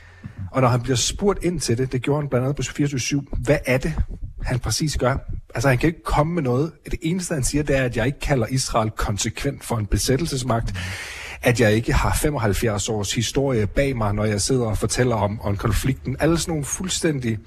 Og 0.52 0.62
når 0.62 0.68
han 0.68 0.82
bliver 0.82 0.96
spurgt 0.96 1.44
ind 1.44 1.60
til 1.60 1.78
det, 1.78 1.92
det 1.92 2.02
gjorde 2.02 2.22
han 2.22 2.30
blandt 2.30 2.44
andet 2.44 2.56
på 2.56 2.64
24 2.64 3.24
hvad 3.46 3.58
er 3.66 3.78
det, 3.78 3.94
han 4.46 4.60
præcis 4.60 4.98
gør? 4.98 5.18
Altså, 5.56 5.70
han 5.70 5.78
kan 5.78 5.88
ikke 5.88 6.04
komme 6.04 6.34
med 6.34 6.44
noget. 6.44 6.72
Det 6.86 7.00
eneste, 7.02 7.34
han 7.34 7.44
siger, 7.44 7.64
det 7.64 7.78
er, 7.78 7.84
at 7.84 7.98
jeg 7.98 8.06
ikke 8.06 8.20
kalder 8.20 8.48
Israel 8.48 8.92
konsekvent 8.92 9.64
for 9.64 9.78
en 9.78 9.86
besættelsesmagt. 9.86 10.74
At 11.42 11.60
jeg 11.60 11.74
ikke 11.74 11.94
har 11.94 12.18
75 12.22 12.90
års 12.90 13.14
historie 13.14 13.68
bag 13.68 13.98
mig, 13.98 14.14
når 14.14 14.26
jeg 14.26 14.42
sidder 14.42 14.66
og 14.66 14.78
fortæller 14.78 15.16
om, 15.16 15.42
om 15.42 15.58
konflikten. 15.58 16.18
Alle 16.20 16.38
sådan 16.38 16.52
nogle 16.52 16.66
fuldstændig 16.66 17.38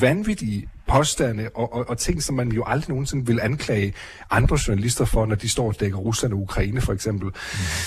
vanvittige 0.00 0.68
påstande 0.88 1.48
og, 1.54 1.74
og, 1.74 1.88
og 1.88 1.98
ting, 1.98 2.22
som 2.22 2.36
man 2.36 2.52
jo 2.52 2.64
aldrig 2.66 2.88
nogensinde 2.88 3.26
vil 3.26 3.40
anklage 3.42 3.94
andre 4.30 4.58
journalister 4.68 5.04
for, 5.04 5.26
når 5.26 5.34
de 5.34 5.48
står 5.48 5.68
og 5.68 5.80
dækker 5.80 5.98
Rusland 5.98 6.32
og 6.32 6.38
Ukraine 6.38 6.80
for 6.80 6.92
eksempel. 6.92 7.26
Mm. 7.26 7.34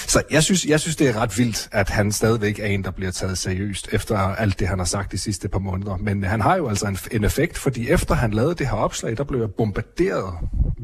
Så 0.07 0.23
jeg 0.31 0.43
synes, 0.43 0.65
jeg 0.65 0.79
synes, 0.79 0.95
det 0.95 1.09
er 1.09 1.15
ret 1.15 1.37
vildt, 1.37 1.69
at 1.71 1.89
han 1.89 2.11
stadigvæk 2.11 2.59
er 2.59 2.65
en, 2.65 2.83
der 2.83 2.91
bliver 2.91 3.11
taget 3.11 3.37
seriøst 3.37 3.89
efter 3.91 4.17
alt 4.17 4.59
det, 4.59 4.67
han 4.67 4.77
har 4.77 4.85
sagt 4.85 5.11
de 5.11 5.17
sidste 5.17 5.49
par 5.49 5.59
måneder. 5.59 5.97
Men 5.97 6.23
han 6.23 6.41
har 6.41 6.55
jo 6.55 6.69
altså 6.69 6.87
en, 6.87 6.97
en 7.11 7.23
effekt, 7.23 7.57
fordi 7.57 7.89
efter 7.89 8.15
han 8.15 8.31
lavede 8.31 8.55
det 8.55 8.67
her 8.67 8.77
opslag, 8.77 9.17
der 9.17 9.23
blev 9.23 9.39
jeg 9.39 9.49
bombarderet, 9.57 10.33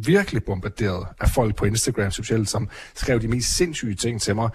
virkelig 0.05 0.43
bombarderet 0.43 1.07
af 1.21 1.29
folk 1.29 1.55
på 1.55 1.65
Instagram 1.65 2.11
specielt, 2.11 2.49
som 2.49 2.69
skrev 2.95 3.21
de 3.21 3.27
mest 3.27 3.55
sindssyge 3.55 3.95
ting 3.95 4.21
til 4.21 4.35
mig. 4.35 4.49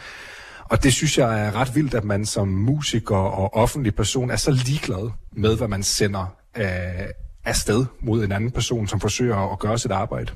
Og 0.65 0.83
det 0.83 0.93
synes 0.93 1.19
jeg 1.19 1.47
er 1.47 1.57
ret 1.57 1.75
vildt, 1.75 1.95
at 1.95 2.05
man 2.05 2.27
som 2.27 2.49
musiker 2.49 3.17
og 3.17 3.55
offentlig 3.55 3.95
person 3.95 4.31
er 4.31 4.37
så 4.37 4.51
ligeglad 4.51 5.11
med, 5.33 5.57
hvad 5.57 5.69
man 5.69 5.83
sender 5.83 6.37
af, 6.55 7.13
afsted 7.45 7.87
mod 8.01 8.25
en 8.25 8.33
anden 8.33 8.51
person, 8.51 8.87
som 8.87 9.01
forsøger 9.01 9.53
at 9.53 9.59
gøre 9.59 9.79
sit 9.79 9.91
arbejde. 9.91 10.33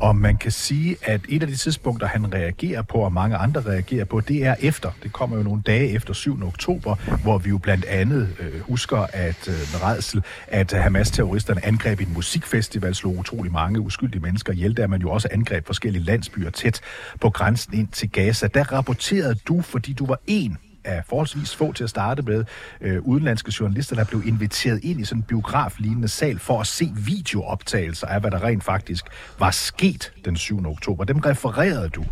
Og 0.00 0.16
man 0.16 0.36
kan 0.36 0.50
sige, 0.50 0.96
at 1.02 1.20
et 1.28 1.42
af 1.42 1.48
de 1.48 1.56
tidspunkter, 1.56 2.06
han 2.06 2.34
reagerer 2.34 2.82
på, 2.82 2.98
og 2.98 3.12
mange 3.12 3.36
andre 3.36 3.60
reagerer 3.60 4.04
på, 4.04 4.20
det 4.20 4.44
er 4.44 4.54
efter. 4.60 4.90
Det 5.02 5.12
kommer 5.12 5.36
jo 5.36 5.42
nogle 5.42 5.62
dage 5.66 5.88
efter 5.88 6.12
7. 6.12 6.46
oktober, 6.46 6.94
hvor 7.22 7.38
vi 7.38 7.50
jo 7.50 7.58
blandt 7.58 7.84
andet 7.84 8.36
øh, 8.40 8.60
husker, 8.60 8.96
at 9.12 9.48
øh, 9.48 9.54
med 9.54 9.82
redsel, 9.82 10.22
at 10.46 10.72
Hamas-terroristerne 10.72 11.66
angreb 11.66 12.00
en 12.00 12.12
musikfestival, 12.14 12.94
slog 12.94 13.18
utrolig 13.18 13.52
mange 13.52 13.80
uskyldige 13.80 14.22
mennesker 14.22 14.52
ihjel, 14.52 14.76
der 14.76 14.86
man 14.86 15.00
jo 15.00 15.10
også 15.10 15.28
angreb 15.30 15.66
forskellige 15.66 16.04
landsbyer 16.04 16.50
tæt 16.50 16.80
på 17.20 17.30
grænsen 17.30 17.74
ind 17.74 17.88
til 17.88 18.10
Gaza. 18.10 18.46
Der 18.46 18.72
rapporterede 18.72 19.34
du, 19.34 19.62
fordi 19.62 19.92
du 19.92 20.06
var 20.06 20.18
en 20.26 20.58
af 20.86 21.02
forholdsvis 21.08 21.54
få 21.54 21.72
til 21.72 21.84
at 21.84 21.90
starte 21.90 22.22
med 22.22 22.44
øh, 22.80 23.02
udenlandske 23.02 23.52
journalister, 23.60 23.96
der 23.96 24.04
blev 24.04 24.22
inviteret 24.26 24.84
ind 24.84 25.00
i 25.00 25.04
sådan 25.04 25.18
en 25.18 25.22
biograflignende 25.22 26.08
sal 26.08 26.38
for 26.38 26.60
at 26.60 26.66
se 26.66 26.92
videooptagelser 26.96 28.06
af, 28.06 28.20
hvad 28.20 28.30
der 28.30 28.44
rent 28.44 28.64
faktisk 28.64 29.04
var 29.38 29.50
sket 29.50 30.12
den 30.24 30.36
7. 30.36 30.66
oktober. 30.66 31.04
Dem 31.04 31.18
refererede 31.18 31.88
du 31.88 32.04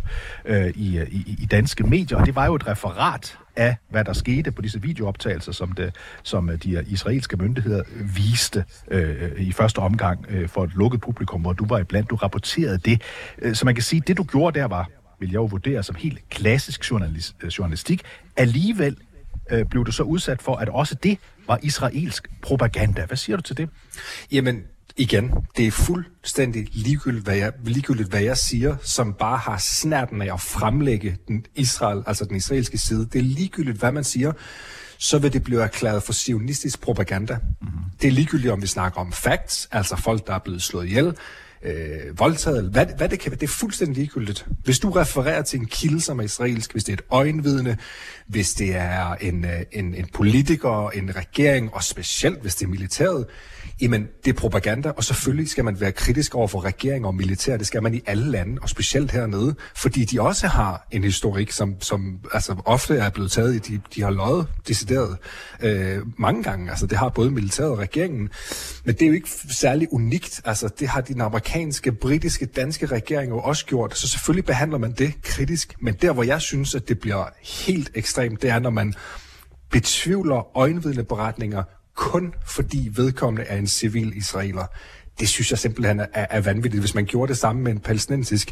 øh, 0.45 0.67
i, 0.67 0.99
i, 1.01 1.35
i 1.41 1.45
danske 1.45 1.83
medier, 1.83 2.17
og 2.17 2.25
det 2.25 2.35
var 2.35 2.45
jo 2.45 2.55
et 2.55 2.67
referat 2.67 3.37
af, 3.55 3.75
hvad 3.89 4.05
der 4.05 4.13
skete 4.13 4.51
på 4.51 4.61
disse 4.61 4.81
videooptagelser, 4.81 5.51
som, 5.51 5.71
det, 5.71 5.95
som 6.23 6.49
øh, 6.49 6.63
de 6.63 6.85
israelske 6.87 7.37
myndigheder 7.37 7.83
viste 8.15 8.65
øh, 8.91 9.31
i 9.37 9.51
første 9.51 9.79
omgang 9.79 10.25
øh, 10.29 10.49
for 10.49 10.63
et 10.63 10.71
lukket 10.75 11.01
publikum, 11.01 11.41
hvor 11.41 11.53
du 11.53 11.65
var 11.65 11.79
iblandt. 11.79 12.09
Du 12.09 12.15
rapporterede 12.15 12.77
det. 12.77 13.01
Øh, 13.41 13.55
så 13.55 13.65
man 13.65 13.75
kan 13.75 13.83
sige, 13.83 14.01
at 14.03 14.07
det 14.07 14.17
du 14.17 14.23
gjorde 14.23 14.59
der 14.59 14.65
var, 14.65 14.89
vil 15.19 15.29
jeg 15.29 15.35
jo 15.35 15.45
vurdere 15.45 15.83
som 15.83 15.95
helt 15.95 16.29
klassisk 16.29 16.91
øh, 16.91 17.47
journalistik. 17.47 18.03
Alligevel 18.35 18.97
øh, 19.51 19.65
blev 19.65 19.85
du 19.85 19.91
så 19.91 20.03
udsat 20.03 20.41
for, 20.41 20.55
at 20.55 20.69
også 20.69 20.95
det 20.95 21.17
var 21.47 21.59
israelsk 21.63 22.27
propaganda. 22.41 23.05
Hvad 23.05 23.17
siger 23.17 23.35
du 23.35 23.41
til 23.41 23.57
det? 23.57 23.69
Jamen, 24.31 24.63
igen, 24.97 25.33
det 25.57 25.67
er 25.67 25.71
fuldstændig 25.71 26.67
ligegyldigt 26.71 27.23
hvad, 27.23 27.35
jeg, 27.35 27.53
ligegyldigt, 27.63 28.09
hvad 28.09 28.21
jeg 28.21 28.37
siger, 28.37 28.75
som 28.81 29.13
bare 29.13 29.37
har 29.37 29.57
snærten 29.57 30.21
af 30.21 30.33
at 30.33 30.41
fremlægge 30.41 31.17
den, 31.27 31.45
Israel, 31.55 32.03
altså 32.07 32.25
den 32.25 32.35
israelske 32.35 32.77
side. 32.77 33.05
Det 33.13 33.19
er 33.19 33.23
ligegyldigt, 33.23 33.77
hvad 33.77 33.91
man 33.91 34.03
siger, 34.03 34.31
så 34.97 35.19
vil 35.19 35.33
det 35.33 35.43
blive 35.43 35.63
erklæret 35.63 36.03
for 36.03 36.13
sionistisk 36.13 36.81
propaganda. 36.81 37.37
Mm-hmm. 37.61 37.79
Det 38.01 38.07
er 38.07 38.11
ligegyldigt, 38.11 38.53
om 38.53 38.61
vi 38.61 38.67
snakker 38.67 38.99
om 39.01 39.11
facts, 39.11 39.67
altså 39.71 39.95
folk, 39.95 40.27
der 40.27 40.33
er 40.33 40.39
blevet 40.39 40.61
slået 40.61 40.85
ihjel, 40.85 41.15
øh, 41.65 42.19
voldtaget, 42.19 42.69
hvad, 42.69 42.85
hvad 42.97 43.09
det 43.09 43.19
kan 43.19 43.31
være, 43.31 43.39
det 43.39 43.47
er 43.47 43.51
fuldstændig 43.51 43.97
ligegyldigt. 43.97 44.45
Hvis 44.63 44.79
du 44.79 44.89
refererer 44.89 45.41
til 45.41 45.59
en 45.59 45.65
kilde, 45.65 46.01
som 46.01 46.19
er 46.19 46.23
israelsk, 46.23 46.71
hvis 46.71 46.83
det 46.83 46.93
er 46.93 46.97
et 46.97 47.05
øjenvidne, 47.09 47.77
hvis 48.27 48.53
det 48.53 48.75
er 48.75 49.15
en, 49.15 49.45
øh, 49.45 49.61
en, 49.71 49.95
en 49.95 50.07
politiker, 50.13 50.89
en 50.89 51.15
regering, 51.15 51.73
og 51.73 51.83
specielt 51.83 52.41
hvis 52.41 52.55
det 52.55 52.65
er 52.65 52.69
militæret, 52.69 53.25
jamen 53.81 54.07
det 54.25 54.31
er 54.31 54.39
propaganda, 54.39 54.89
og 54.89 55.03
selvfølgelig 55.03 55.49
skal 55.49 55.63
man 55.63 55.81
være 55.81 55.91
kritisk 55.91 56.35
over 56.35 56.47
for 56.47 56.65
regeringer 56.65 57.07
og 57.07 57.15
militær, 57.15 57.57
det 57.57 57.67
skal 57.67 57.83
man 57.83 57.93
i 57.93 58.01
alle 58.05 58.31
lande, 58.31 58.57
og 58.61 58.69
specielt 58.69 59.11
hernede, 59.11 59.55
fordi 59.75 60.05
de 60.05 60.21
også 60.21 60.47
har 60.47 60.87
en 60.91 61.03
historik, 61.03 61.51
som, 61.51 61.81
som 61.81 62.19
altså, 62.33 62.55
ofte 62.65 62.97
er 62.97 63.09
blevet 63.09 63.31
taget 63.31 63.55
i, 63.55 63.57
de, 63.57 63.81
de 63.95 64.01
har 64.01 64.11
løjet 64.11 64.47
decideret 64.67 65.17
øh, 65.61 65.97
mange 66.17 66.43
gange, 66.43 66.69
altså 66.69 66.87
det 66.87 66.97
har 66.97 67.09
både 67.09 67.31
militæret 67.31 67.69
og 67.69 67.77
regeringen, 67.77 68.29
men 68.85 68.95
det 68.95 69.01
er 69.01 69.07
jo 69.07 69.13
ikke 69.13 69.29
særlig 69.49 69.87
unikt, 69.93 70.41
altså 70.45 70.69
det 70.79 70.87
har 70.87 71.01
de 71.01 71.23
amerikanske, 71.23 71.54
britiske, 72.01 72.45
danske 72.45 72.85
regering 72.85 73.31
jo 73.31 73.39
også 73.39 73.65
gjort, 73.65 73.97
så 73.97 74.07
selvfølgelig 74.07 74.45
behandler 74.45 74.77
man 74.77 74.91
det 74.91 75.13
kritisk, 75.21 75.73
men 75.81 75.93
der 75.93 76.13
hvor 76.13 76.23
jeg 76.23 76.41
synes, 76.41 76.75
at 76.75 76.87
det 76.87 76.99
bliver 76.99 77.25
helt 77.43 77.91
ekstremt, 77.95 78.41
det 78.41 78.49
er 78.49 78.59
når 78.59 78.69
man 78.69 78.93
betvivler 79.71 80.57
øjenvidneberetninger 80.57 81.63
kun 81.95 82.33
fordi 82.45 82.91
vedkommende 82.95 83.47
er 83.47 83.57
en 83.57 83.67
civil 83.67 84.17
israeler. 84.17 84.65
Det 85.19 85.29
synes 85.29 85.51
jeg 85.51 85.59
simpelthen 85.59 85.99
er, 85.99 86.07
er 86.13 86.41
vanvittigt. 86.41 86.81
Hvis 86.81 86.95
man 86.95 87.05
gjorde 87.05 87.29
det 87.29 87.37
samme 87.37 87.61
med 87.61 87.71
en 87.71 87.79
palæstinensisk 87.79 88.51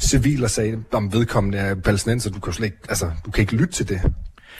civil 0.00 0.44
og 0.44 0.50
sagde, 0.50 0.84
om 0.92 1.12
vedkommende 1.12 1.58
er 1.58 1.74
palæstinenser, 1.74 2.30
du 2.30 2.40
kan, 2.40 2.52
slet 2.52 2.66
ikke, 2.66 2.78
altså, 2.88 3.10
du 3.24 3.30
kan 3.30 3.42
ikke 3.42 3.56
lytte 3.56 3.74
til 3.74 3.88
det. 3.88 4.14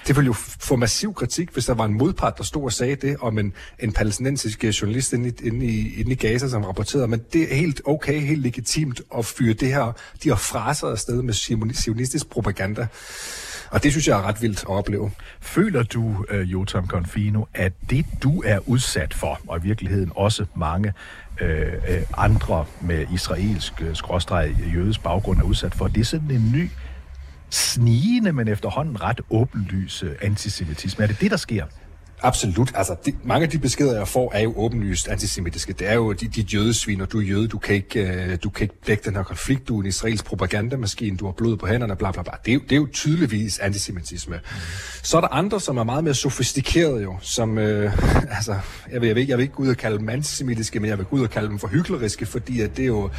Det 0.06 0.16
ville 0.16 0.26
jo 0.26 0.32
få 0.60 0.76
massiv 0.76 1.14
kritik, 1.14 1.50
hvis 1.52 1.66
der 1.66 1.74
var 1.74 1.84
en 1.84 1.98
modpart, 1.98 2.38
der 2.38 2.44
stod 2.44 2.64
og 2.64 2.72
sagde 2.72 2.96
det 2.96 3.16
om 3.20 3.38
en, 3.38 3.52
en 3.78 3.92
palæstinensisk 3.92 4.64
øh, 4.64 4.70
journalist 4.70 5.12
inde 5.12 5.28
i, 5.28 5.46
inde, 5.46 5.66
i, 5.66 6.00
inde 6.00 6.12
i 6.12 6.14
Gaza, 6.14 6.48
som 6.48 6.64
rapporterede. 6.64 7.08
Men 7.08 7.20
det 7.32 7.52
er 7.52 7.56
helt 7.56 7.80
okay, 7.84 8.20
helt 8.20 8.42
legitimt 8.42 9.00
at 9.18 9.26
fyre 9.26 9.52
det 9.52 9.68
her, 9.68 9.92
de 10.22 10.28
har 10.28 10.36
fraser 10.36 10.86
afsted 10.86 11.22
med 11.22 11.34
sionistisk 11.74 12.30
propaganda. 12.30 12.86
Og 13.70 13.82
det 13.82 13.92
synes 13.92 14.08
jeg 14.08 14.18
er 14.18 14.22
ret 14.22 14.42
vildt 14.42 14.60
at 14.60 14.68
opleve. 14.68 15.10
Føler 15.40 15.82
du, 15.82 16.24
uh, 16.34 16.52
Jotam 16.52 16.86
Confino, 16.86 17.44
at 17.54 17.72
det 17.90 18.06
du 18.22 18.42
er 18.46 18.58
udsat 18.68 19.14
for, 19.14 19.40
og 19.48 19.58
i 19.58 19.62
virkeligheden 19.62 20.12
også 20.14 20.46
mange 20.54 20.92
uh, 21.42 21.46
andre 22.16 22.64
med 22.80 23.06
israelsk 23.14 23.72
uh, 23.80 23.96
skråstreg 23.96 24.56
jødisk 24.74 25.02
baggrund 25.02 25.38
er 25.38 25.44
udsat 25.44 25.74
for, 25.74 25.88
det 25.88 26.00
er 26.00 26.04
sådan 26.04 26.30
en 26.30 26.52
ny 26.52 26.70
snigende, 27.50 28.32
men 28.32 28.48
efterhånden 28.48 29.02
ret 29.02 29.20
åbenlyse 29.30 30.16
antisemitisme. 30.22 31.04
Er 31.04 31.08
det 31.08 31.20
det, 31.20 31.30
der 31.30 31.36
sker? 31.36 31.66
Absolut. 32.22 32.72
Altså, 32.74 32.96
de, 33.06 33.12
mange 33.24 33.44
af 33.44 33.50
de 33.50 33.58
beskeder, 33.58 33.96
jeg 33.96 34.08
får, 34.08 34.32
er 34.34 34.40
jo 34.40 34.52
åbenlyst 34.56 35.08
antisemitiske. 35.08 35.72
Det 35.72 35.88
er 35.88 35.94
jo 35.94 36.12
de, 36.12 36.28
de 36.28 36.40
jødesvin, 36.40 37.00
og 37.00 37.12
du 37.12 37.18
er 37.18 37.22
jøde, 37.22 37.48
du 37.48 37.58
kan, 37.58 37.74
ikke, 37.74 38.26
uh, 38.28 38.34
du 38.42 38.50
kan 38.50 38.64
ikke 38.64 38.74
dække 38.86 39.02
den 39.04 39.16
her 39.16 39.22
konflikt, 39.22 39.68
du 39.68 39.76
er 39.76 39.80
en 39.80 39.86
israelsk 39.86 40.24
propagandamaskine, 40.24 41.16
du 41.16 41.24
har 41.24 41.32
blod 41.32 41.56
på 41.56 41.66
hænderne, 41.66 41.96
bla 41.96 42.10
bla 42.10 42.22
bla. 42.22 42.32
Det 42.44 42.50
er, 42.50 42.54
jo, 42.54 42.60
det 42.60 42.72
er 42.72 42.76
jo 42.76 42.88
tydeligvis 42.92 43.58
antisemitisme. 43.58 44.36
Mm. 44.36 44.60
Så 45.02 45.16
er 45.16 45.20
der 45.20 45.28
andre, 45.28 45.60
som 45.60 45.76
er 45.76 45.84
meget 45.84 46.04
mere 46.04 46.14
sofistikerede 46.14 47.02
jo, 47.02 47.16
som, 47.20 47.50
uh, 47.50 47.62
altså, 48.36 48.56
jeg 48.92 49.00
vil, 49.00 49.06
jeg, 49.06 49.16
vil 49.16 49.20
ikke, 49.20 49.30
jeg 49.30 49.38
vil 49.38 49.42
ikke 49.42 49.54
gå 49.54 49.62
ud 49.62 49.68
og 49.68 49.76
kalde 49.76 49.98
dem 49.98 50.08
antisemitiske, 50.08 50.80
men 50.80 50.90
jeg 50.90 50.98
vil 50.98 51.06
gå 51.06 51.16
ud 51.16 51.22
og 51.22 51.30
kalde 51.30 51.48
dem 51.48 51.58
for 51.58 51.68
hykleriske, 51.68 52.26
fordi 52.26 52.60
at 52.60 52.76
det 52.76 52.82
er 52.82 52.86
jo 52.86 53.10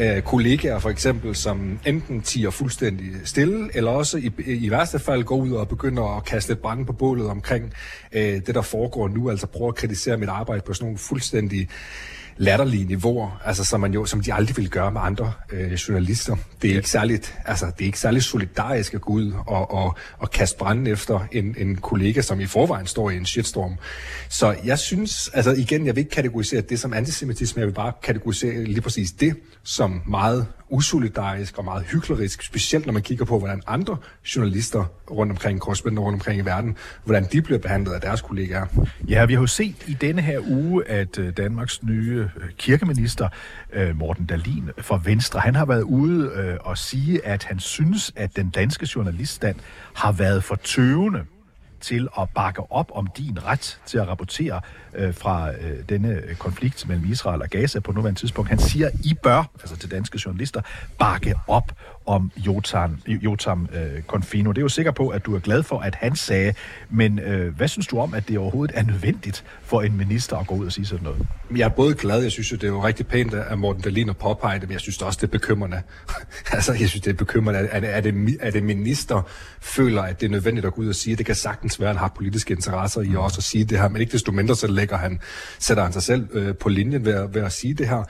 uh, 0.00 0.22
kollegaer 0.24 0.78
for 0.78 0.90
eksempel, 0.90 1.36
som 1.36 1.78
enten 1.86 2.22
tiger 2.22 2.50
fuldstændig 2.50 3.06
stille, 3.24 3.70
eller 3.74 3.90
også 3.90 4.18
i, 4.18 4.32
i 4.46 4.70
værste 4.70 4.98
fald 4.98 5.24
går 5.24 5.36
ud 5.36 5.52
og 5.52 5.68
begynder 5.68 6.16
at 6.16 6.24
kaste 6.24 6.52
et 6.52 6.58
brand 6.58 6.86
på 6.86 6.92
bålet 6.92 7.26
omkring 7.26 7.72
uh, 8.16 8.41
det, 8.46 8.54
der 8.54 8.62
foregår 8.62 9.08
nu, 9.08 9.30
altså 9.30 9.46
prøve 9.46 9.68
at 9.68 9.74
kritisere 9.74 10.16
mit 10.16 10.28
arbejde 10.28 10.62
på 10.66 10.74
sådan 10.74 10.84
nogle 10.84 10.98
fuldstændig 10.98 11.68
latterlige 12.36 12.84
niveauer, 12.84 13.40
altså 13.44 13.64
som, 13.64 13.80
man 13.80 13.94
jo, 13.94 14.04
som 14.04 14.20
de 14.20 14.34
aldrig 14.34 14.56
ville 14.56 14.70
gøre 14.70 14.92
med 14.92 15.00
andre 15.04 15.32
øh, 15.52 15.72
journalister. 15.72 16.36
Det 16.62 16.68
er, 16.68 16.72
ja. 16.72 16.76
ikke 16.76 16.90
særligt, 16.90 17.34
altså, 17.44 17.66
det 17.66 17.80
er 17.80 17.86
ikke 17.86 17.98
særlig 17.98 18.22
solidarisk 18.22 18.94
at 18.94 19.00
gå 19.00 19.12
ud 19.12 19.32
og, 19.46 19.70
og, 19.70 19.96
og 20.18 20.30
kaste 20.30 20.58
branden 20.58 20.86
efter 20.86 21.26
en, 21.32 21.54
en 21.58 21.76
kollega, 21.76 22.20
som 22.20 22.40
i 22.40 22.46
forvejen 22.46 22.86
står 22.86 23.10
i 23.10 23.16
en 23.16 23.26
shitstorm. 23.26 23.74
Så 24.28 24.56
jeg 24.64 24.78
synes, 24.78 25.30
altså 25.34 25.52
igen, 25.52 25.86
jeg 25.86 25.96
vil 25.96 26.00
ikke 26.00 26.14
kategorisere 26.14 26.60
det 26.60 26.80
som 26.80 26.92
antisemitisme, 26.92 27.60
jeg 27.60 27.66
vil 27.66 27.74
bare 27.74 27.92
kategorisere 28.02 28.64
lige 28.64 28.80
præcis 28.80 29.12
det 29.12 29.36
som 29.62 30.02
meget 30.08 30.46
usolidarisk 30.72 31.58
og 31.58 31.64
meget 31.64 31.84
hyklerisk, 31.84 32.42
specielt 32.42 32.86
når 32.86 32.92
man 32.92 33.02
kigger 33.02 33.24
på, 33.24 33.38
hvordan 33.38 33.62
andre 33.66 33.96
journalister 34.36 34.84
rundt 35.10 35.32
omkring, 35.32 35.60
korrespondenter 35.60 36.02
rundt 36.02 36.14
omkring 36.16 36.40
i 36.40 36.44
verden, 36.44 36.76
hvordan 37.04 37.26
de 37.32 37.42
bliver 37.42 37.58
behandlet 37.58 37.92
af 37.92 38.00
deres 38.00 38.20
kollegaer. 38.20 38.66
Ja, 39.08 39.24
vi 39.24 39.34
har 39.34 39.40
jo 39.40 39.46
set 39.46 39.76
i 39.86 39.94
denne 39.94 40.22
her 40.22 40.40
uge, 40.50 40.88
at 40.88 41.18
øh, 41.18 41.36
Danmarks 41.36 41.82
nye 41.82 42.28
øh, 42.36 42.50
kirkeminister, 42.58 43.28
øh, 43.72 43.96
Morten 43.96 44.26
Dalin 44.26 44.70
fra 44.78 45.00
Venstre, 45.04 45.40
han 45.40 45.54
har 45.54 45.64
været 45.64 45.82
ude 45.82 46.58
og 46.60 46.78
sige, 46.78 47.26
at 47.26 47.44
han 47.44 47.58
synes, 47.58 48.12
at 48.16 48.36
den 48.36 48.50
danske 48.50 48.88
journaliststand 48.96 49.56
har 49.94 50.12
været 50.12 50.44
for 50.44 50.54
tøvende 50.54 51.24
til 51.82 52.08
at 52.20 52.28
bakke 52.34 52.72
op 52.72 52.90
om 52.94 53.06
din 53.06 53.38
ret 53.44 53.78
til 53.86 53.98
at 53.98 54.08
rapportere 54.08 54.60
øh, 54.94 55.14
fra 55.14 55.50
øh, 55.50 55.88
denne 55.88 56.08
øh, 56.08 56.36
konflikt 56.36 56.88
mellem 56.88 57.10
Israel 57.10 57.42
og 57.42 57.48
Gaza 57.48 57.80
på 57.80 57.92
nuværende 57.92 58.20
tidspunkt. 58.20 58.50
Han 58.50 58.58
siger, 58.58 58.90
I 59.04 59.14
bør, 59.22 59.50
altså 59.60 59.76
til 59.76 59.90
danske 59.90 60.20
journalister, 60.26 60.60
bakke 60.98 61.34
op 61.46 61.72
om 62.06 62.30
Jotam, 62.36 62.98
Jotam 63.06 63.68
øh, 63.74 64.02
Confino. 64.02 64.52
Det 64.52 64.58
er 64.58 64.62
jo 64.62 64.68
sikker 64.68 64.92
på, 64.92 65.08
at 65.08 65.26
du 65.26 65.34
er 65.34 65.38
glad 65.38 65.62
for, 65.62 65.78
at 65.78 65.94
han 65.94 66.16
sagde, 66.16 66.54
men 66.90 67.18
øh, 67.18 67.56
hvad 67.56 67.68
synes 67.68 67.86
du 67.86 67.98
om, 67.98 68.14
at 68.14 68.28
det 68.28 68.38
overhovedet 68.38 68.78
er 68.78 68.82
nødvendigt 68.82 69.44
for 69.62 69.82
en 69.82 69.96
minister 69.96 70.36
at 70.36 70.46
gå 70.46 70.54
ud 70.54 70.66
og 70.66 70.72
sige 70.72 70.86
sådan 70.86 71.04
noget? 71.04 71.26
Jeg 71.56 71.64
er 71.64 71.68
både 71.68 71.94
glad, 71.94 72.22
jeg 72.22 72.32
synes 72.32 72.52
jo, 72.52 72.56
det 72.56 72.64
er 72.64 72.68
jo 72.68 72.84
rigtig 72.84 73.06
pænt 73.06 73.34
at 73.34 73.58
Morten 73.58 73.82
Dahlin 73.82 74.06
har 74.06 74.12
påpeget 74.12 74.60
det, 74.60 74.68
men 74.68 74.72
jeg 74.72 74.80
synes 74.80 74.98
det 74.98 75.06
også, 75.06 75.18
det 75.20 75.26
er 75.26 75.30
bekymrende. 75.30 75.82
altså, 76.52 76.72
jeg 76.72 76.88
synes, 76.88 77.02
det 77.02 77.10
er 77.10 77.14
bekymrende, 77.14 77.60
at, 77.60 77.84
at, 77.84 78.04
det, 78.04 78.38
at 78.40 78.56
en 78.56 78.64
minister 78.64 79.22
føler, 79.60 80.02
at 80.02 80.20
det 80.20 80.26
er 80.26 80.30
nødvendigt 80.30 80.66
at 80.66 80.74
gå 80.74 80.82
ud 80.82 80.88
og 80.88 80.94
sige, 80.94 81.12
at 81.12 81.18
det 81.18 81.26
kan 81.26 81.34
sagtens 81.34 81.80
være, 81.80 81.88
at 81.90 81.96
han 81.96 82.00
har 82.00 82.12
politiske 82.16 82.54
interesser 82.54 83.00
i 83.00 83.16
også 83.16 83.38
at 83.38 83.44
sige 83.44 83.64
det 83.64 83.78
her, 83.78 83.88
men 83.88 84.00
ikke 84.00 84.12
desto 84.12 84.32
mindre, 84.32 84.56
så 84.56 84.66
lægger 84.66 84.96
han, 84.96 85.20
sætter 85.58 85.82
han 85.82 85.92
sig 85.92 86.02
selv 86.02 86.28
øh, 86.32 86.54
på 86.54 86.68
linjen 86.68 87.04
ved, 87.04 87.28
ved 87.32 87.42
at 87.42 87.52
sige 87.52 87.74
det 87.74 87.88
her. 87.88 88.04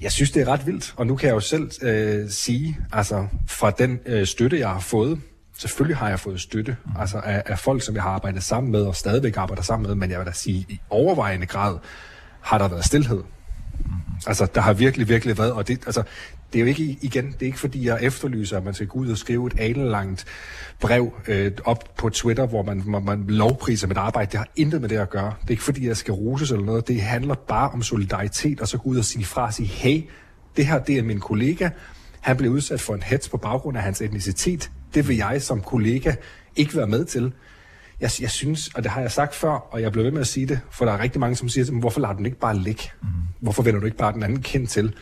Jeg 0.00 0.12
synes, 0.12 0.30
det 0.30 0.42
er 0.42 0.48
ret 0.48 0.66
vildt, 0.66 0.94
og 0.96 1.06
nu 1.06 1.16
kan 1.16 1.26
jeg 1.26 1.34
jo 1.34 1.40
selv 1.40 1.70
øh, 1.82 2.30
sige, 2.30 2.78
altså 2.92 3.15
fra 3.46 3.70
den 3.70 4.00
øh, 4.06 4.26
støtte, 4.26 4.58
jeg 4.58 4.68
har 4.68 4.80
fået, 4.80 5.20
selvfølgelig 5.58 5.96
har 5.96 6.08
jeg 6.08 6.20
fået 6.20 6.40
støtte, 6.40 6.76
mm. 6.84 7.00
altså 7.00 7.18
af, 7.18 7.42
af 7.46 7.58
folk, 7.58 7.82
som 7.82 7.94
jeg 7.94 8.02
har 8.02 8.10
arbejdet 8.10 8.42
sammen 8.42 8.72
med, 8.72 8.82
og 8.82 8.96
stadigvæk 8.96 9.36
arbejder 9.36 9.62
sammen 9.62 9.86
med, 9.86 9.94
men 9.94 10.10
jeg 10.10 10.18
vil 10.18 10.26
da 10.26 10.32
sige, 10.32 10.66
i 10.68 10.80
overvejende 10.90 11.46
grad 11.46 11.78
har 12.40 12.58
der 12.58 12.68
været 12.68 12.84
stillhed. 12.84 13.22
Mm. 13.78 13.90
Altså, 14.26 14.46
der 14.54 14.60
har 14.60 14.72
virkelig, 14.72 15.08
virkelig 15.08 15.38
været, 15.38 15.52
og 15.52 15.68
det, 15.68 15.82
altså, 15.86 16.02
det 16.52 16.58
er 16.58 16.60
jo 16.60 16.66
ikke, 16.66 16.98
igen, 17.00 17.26
det 17.26 17.42
er 17.42 17.46
ikke 17.46 17.58
fordi, 17.58 17.86
jeg 17.86 17.98
efterlyser, 18.02 18.56
at 18.56 18.64
man 18.64 18.74
skal 18.74 18.86
gå 18.86 18.98
ud 18.98 19.08
og 19.08 19.18
skrive 19.18 19.46
et 19.46 19.60
anelangt 19.60 20.24
brev 20.80 21.12
øh, 21.28 21.52
op 21.64 21.84
på 21.96 22.08
Twitter, 22.08 22.46
hvor 22.46 22.62
man, 22.62 22.82
man, 22.86 23.04
man 23.04 23.24
lovpriser 23.28 23.88
mit 23.88 23.96
arbejde. 23.96 24.30
Det 24.30 24.38
har 24.38 24.48
intet 24.56 24.80
med 24.80 24.88
det 24.88 24.96
at 24.96 25.10
gøre. 25.10 25.34
Det 25.40 25.46
er 25.46 25.50
ikke 25.50 25.62
fordi, 25.62 25.88
jeg 25.88 25.96
skal 25.96 26.14
roses 26.14 26.50
eller 26.50 26.64
noget. 26.64 26.88
Det 26.88 27.02
handler 27.02 27.34
bare 27.34 27.70
om 27.70 27.82
solidaritet, 27.82 28.60
og 28.60 28.68
så 28.68 28.78
gå 28.78 28.88
ud 28.88 28.96
og 28.96 29.04
sige 29.04 29.24
fra 29.24 29.46
og 29.46 29.54
sige, 29.54 29.66
hey, 29.66 30.02
det 30.56 30.66
her, 30.66 30.78
det 30.78 30.98
er 30.98 31.02
min 31.02 31.20
kollega. 31.20 31.70
Han 32.26 32.36
blev 32.36 32.50
udsat 32.50 32.80
for 32.80 32.94
en 32.94 33.02
hets 33.02 33.28
på 33.28 33.36
baggrund 33.36 33.76
af 33.76 33.82
hans 33.82 34.00
etnicitet. 34.00 34.70
Det 34.94 35.08
vil 35.08 35.16
jeg 35.16 35.42
som 35.42 35.60
kollega 35.60 36.14
ikke 36.56 36.76
være 36.76 36.86
med 36.86 37.04
til. 37.04 37.32
Jeg, 38.00 38.10
jeg 38.20 38.30
synes, 38.30 38.68
og 38.74 38.82
det 38.82 38.90
har 38.90 39.00
jeg 39.00 39.12
sagt 39.12 39.34
før, 39.34 39.50
og 39.50 39.82
jeg 39.82 39.92
bliver 39.92 40.04
ved 40.04 40.12
med 40.12 40.20
at 40.20 40.26
sige 40.26 40.46
det, 40.46 40.60
for 40.70 40.84
der 40.84 40.92
er 40.92 41.00
rigtig 41.00 41.20
mange, 41.20 41.36
som 41.36 41.48
siger, 41.48 41.80
hvorfor 41.80 42.00
lader 42.00 42.12
du 42.12 42.18
den 42.18 42.26
ikke 42.26 42.38
bare 42.38 42.58
ligge? 42.58 42.82
Mm. 43.02 43.08
Hvorfor 43.40 43.62
vender 43.62 43.80
du 43.80 43.86
ikke 43.86 43.98
bare 43.98 44.12
den 44.12 44.22
anden 44.22 44.42
kendt 44.42 44.70
til? 44.70 44.94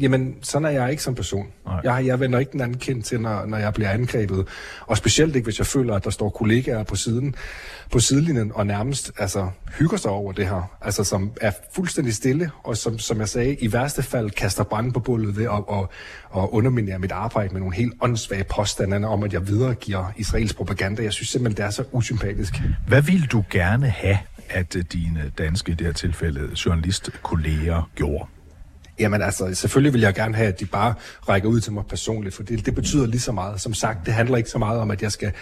Jamen, 0.00 0.36
sådan 0.42 0.66
er 0.66 0.70
jeg 0.70 0.90
ikke 0.90 1.02
som 1.02 1.14
person. 1.14 1.46
Jeg, 1.84 2.06
jeg 2.06 2.20
vender 2.20 2.38
ikke 2.38 2.52
den 2.52 2.60
anden 2.60 2.78
kendt 2.78 3.04
til, 3.04 3.20
når, 3.20 3.46
når 3.46 3.58
jeg 3.58 3.74
bliver 3.74 3.90
angrebet. 3.90 4.46
Og 4.80 4.96
specielt 4.96 5.36
ikke, 5.36 5.46
hvis 5.46 5.58
jeg 5.58 5.66
føler, 5.66 5.94
at 5.94 6.04
der 6.04 6.10
står 6.10 6.30
kollegaer 6.30 6.82
på 6.82 6.96
siden, 6.96 7.34
på 7.90 8.00
sidelinjen 8.00 8.52
og 8.54 8.66
nærmest 8.66 9.12
altså, 9.18 9.48
hygger 9.78 9.96
sig 9.96 10.10
over 10.10 10.32
det 10.32 10.46
her. 10.46 10.76
Altså, 10.80 11.04
som 11.04 11.32
er 11.40 11.50
fuldstændig 11.74 12.14
stille, 12.14 12.50
og 12.64 12.76
som, 12.76 12.98
som 12.98 13.18
jeg 13.18 13.28
sagde, 13.28 13.54
i 13.54 13.72
værste 13.72 14.02
fald 14.02 14.30
kaster 14.30 14.64
branden 14.64 14.92
på 14.92 15.00
bullet 15.00 15.36
ved 15.36 15.44
at 15.44 15.50
og, 15.50 15.90
og 16.30 16.54
underminere 16.54 16.98
mit 16.98 17.12
arbejde 17.12 17.52
med 17.52 17.60
nogle 17.60 17.76
helt 17.76 17.92
åndssvage 18.00 18.44
påstande 18.44 19.08
om, 19.08 19.22
at 19.22 19.32
jeg 19.32 19.48
videregiver 19.48 20.12
israelsk 20.16 20.56
propaganda. 20.56 21.02
Jeg 21.02 21.12
synes 21.12 21.28
simpelthen, 21.28 21.56
det 21.56 21.64
er 21.64 21.70
så 21.70 21.84
usympatisk. 21.92 22.54
Hvad 22.88 23.02
vil 23.02 23.26
du 23.26 23.44
gerne 23.50 23.88
have, 23.88 24.18
at 24.50 24.76
øh, 24.76 24.84
dine 24.92 25.32
danske, 25.38 25.72
i 25.72 25.74
det 25.74 25.86
her 25.86 25.94
tilfælde, 25.94 26.50
journalistkolleger 26.66 27.90
gjorde? 27.94 28.26
Jamen 28.98 29.22
altså, 29.22 29.54
selvfølgelig 29.54 29.92
vil 29.92 30.00
jeg 30.00 30.14
gerne 30.14 30.34
have, 30.34 30.48
at 30.48 30.60
de 30.60 30.66
bare 30.66 30.94
rækker 31.28 31.48
ud 31.48 31.60
til 31.60 31.72
mig 31.72 31.84
personligt, 31.86 32.34
for 32.34 32.42
det, 32.42 32.66
det 32.66 32.74
betyder 32.74 33.06
lige 33.06 33.20
så 33.20 33.32
meget. 33.32 33.60
Som 33.60 33.74
sagt, 33.74 34.06
det 34.06 34.14
handler 34.14 34.36
ikke 34.36 34.50
så 34.50 34.58
meget 34.58 34.80
om, 34.80 34.90
at 34.90 35.02
jeg 35.02 35.12
skal, 35.12 35.32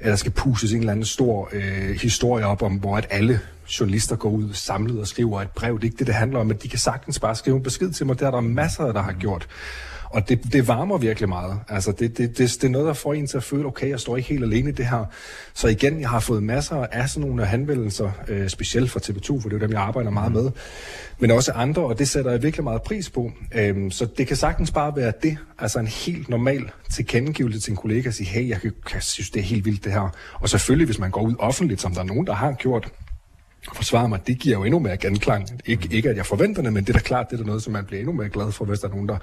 at 0.00 0.06
der 0.06 0.16
skal 0.16 0.32
pushes 0.32 0.72
en 0.72 0.78
eller 0.78 0.92
anden 0.92 1.04
stor 1.04 1.48
øh, 1.52 2.00
historie 2.02 2.46
op 2.46 2.62
om, 2.62 2.72
hvor 2.72 2.96
at 2.96 3.06
alle 3.10 3.40
journalister 3.80 4.16
går 4.16 4.30
ud 4.30 4.52
samlet 4.52 5.00
og 5.00 5.06
skriver 5.06 5.42
et 5.42 5.50
brev. 5.50 5.74
Det 5.74 5.82
er 5.82 5.84
ikke 5.84 5.96
det, 5.96 6.06
det 6.06 6.14
handler 6.14 6.38
om, 6.38 6.50
at 6.50 6.62
de 6.62 6.68
kan 6.68 6.78
sagtens 6.78 7.18
bare 7.18 7.36
skrive 7.36 7.56
en 7.56 7.62
besked 7.62 7.90
til 7.90 8.06
mig. 8.06 8.18
Det 8.18 8.26
er 8.26 8.30
der 8.30 8.40
masser, 8.40 8.92
der 8.92 9.02
har 9.02 9.12
gjort. 9.12 9.48
Og 10.14 10.28
det, 10.28 10.52
det 10.52 10.68
varmer 10.68 10.98
virkelig 10.98 11.28
meget. 11.28 11.60
Altså, 11.68 11.92
det, 11.92 12.18
det, 12.18 12.38
det, 12.38 12.56
det 12.60 12.64
er 12.64 12.68
noget, 12.68 12.86
der 12.86 12.92
får 12.92 13.14
en 13.14 13.26
til 13.26 13.36
at 13.36 13.42
føle, 13.42 13.66
okay, 13.66 13.88
jeg 13.88 14.00
står 14.00 14.16
ikke 14.16 14.28
helt 14.28 14.44
alene 14.44 14.68
i 14.68 14.72
det 14.72 14.86
her. 14.86 15.04
Så 15.54 15.68
igen, 15.68 16.00
jeg 16.00 16.08
har 16.08 16.20
fået 16.20 16.42
masser 16.42 16.76
af 16.76 17.08
sådan 17.08 17.28
nogle 17.28 17.46
henvendelser, 17.46 18.10
øh, 18.28 18.48
specielt 18.48 18.90
fra 18.90 19.00
TV2, 19.04 19.42
for 19.42 19.48
det 19.48 19.56
er 19.56 19.58
dem, 19.58 19.72
jeg 19.72 19.80
arbejder 19.80 20.10
meget 20.10 20.32
med, 20.32 20.50
men 21.18 21.30
også 21.30 21.52
andre, 21.52 21.82
og 21.82 21.98
det 21.98 22.08
sætter 22.08 22.30
jeg 22.30 22.42
virkelig 22.42 22.64
meget 22.64 22.82
pris 22.82 23.10
på. 23.10 23.32
Øhm, 23.54 23.90
så 23.90 24.06
det 24.18 24.26
kan 24.26 24.36
sagtens 24.36 24.70
bare 24.70 24.96
være 24.96 25.12
det, 25.22 25.38
altså 25.58 25.78
en 25.78 25.86
helt 25.86 26.28
normal 26.28 26.70
tilkendegivelse 26.94 27.60
til 27.60 27.70
en 27.70 27.76
kollega, 27.76 28.08
at 28.08 28.14
sige, 28.14 28.28
hey, 28.28 28.48
jeg, 28.48 28.60
kan, 28.60 28.72
jeg 28.94 29.02
synes, 29.02 29.30
det 29.30 29.40
er 29.40 29.44
helt 29.44 29.64
vildt 29.64 29.84
det 29.84 29.92
her. 29.92 30.14
Og 30.34 30.48
selvfølgelig, 30.48 30.86
hvis 30.86 30.98
man 30.98 31.10
går 31.10 31.22
ud 31.22 31.34
offentligt, 31.38 31.80
som 31.80 31.92
der 31.92 32.00
er 32.00 32.04
nogen, 32.04 32.26
der 32.26 32.34
har 32.34 32.52
gjort, 32.52 32.92
at 33.70 33.76
forsvare 33.76 34.08
mig, 34.08 34.26
det 34.26 34.38
giver 34.38 34.56
jo 34.58 34.64
endnu 34.64 34.78
mere 34.78 34.96
genklang. 34.96 35.48
Ik- 35.68 35.86
ikke 35.90 36.10
at 36.10 36.16
jeg 36.16 36.26
forventer 36.26 36.62
det, 36.62 36.72
men 36.72 36.84
det 36.84 36.88
er 36.94 36.98
da 36.98 37.04
klart, 37.04 37.26
det 37.30 37.40
er 37.40 37.44
noget, 37.44 37.62
som 37.62 37.72
man 37.72 37.84
bliver 37.84 38.00
endnu 38.00 38.12
mere 38.12 38.28
glad 38.28 38.52
for, 38.52 38.64
hvis 38.64 38.80
der 38.80 38.86
er 38.88 38.92
nogen, 38.92 39.08
der, 39.08 39.18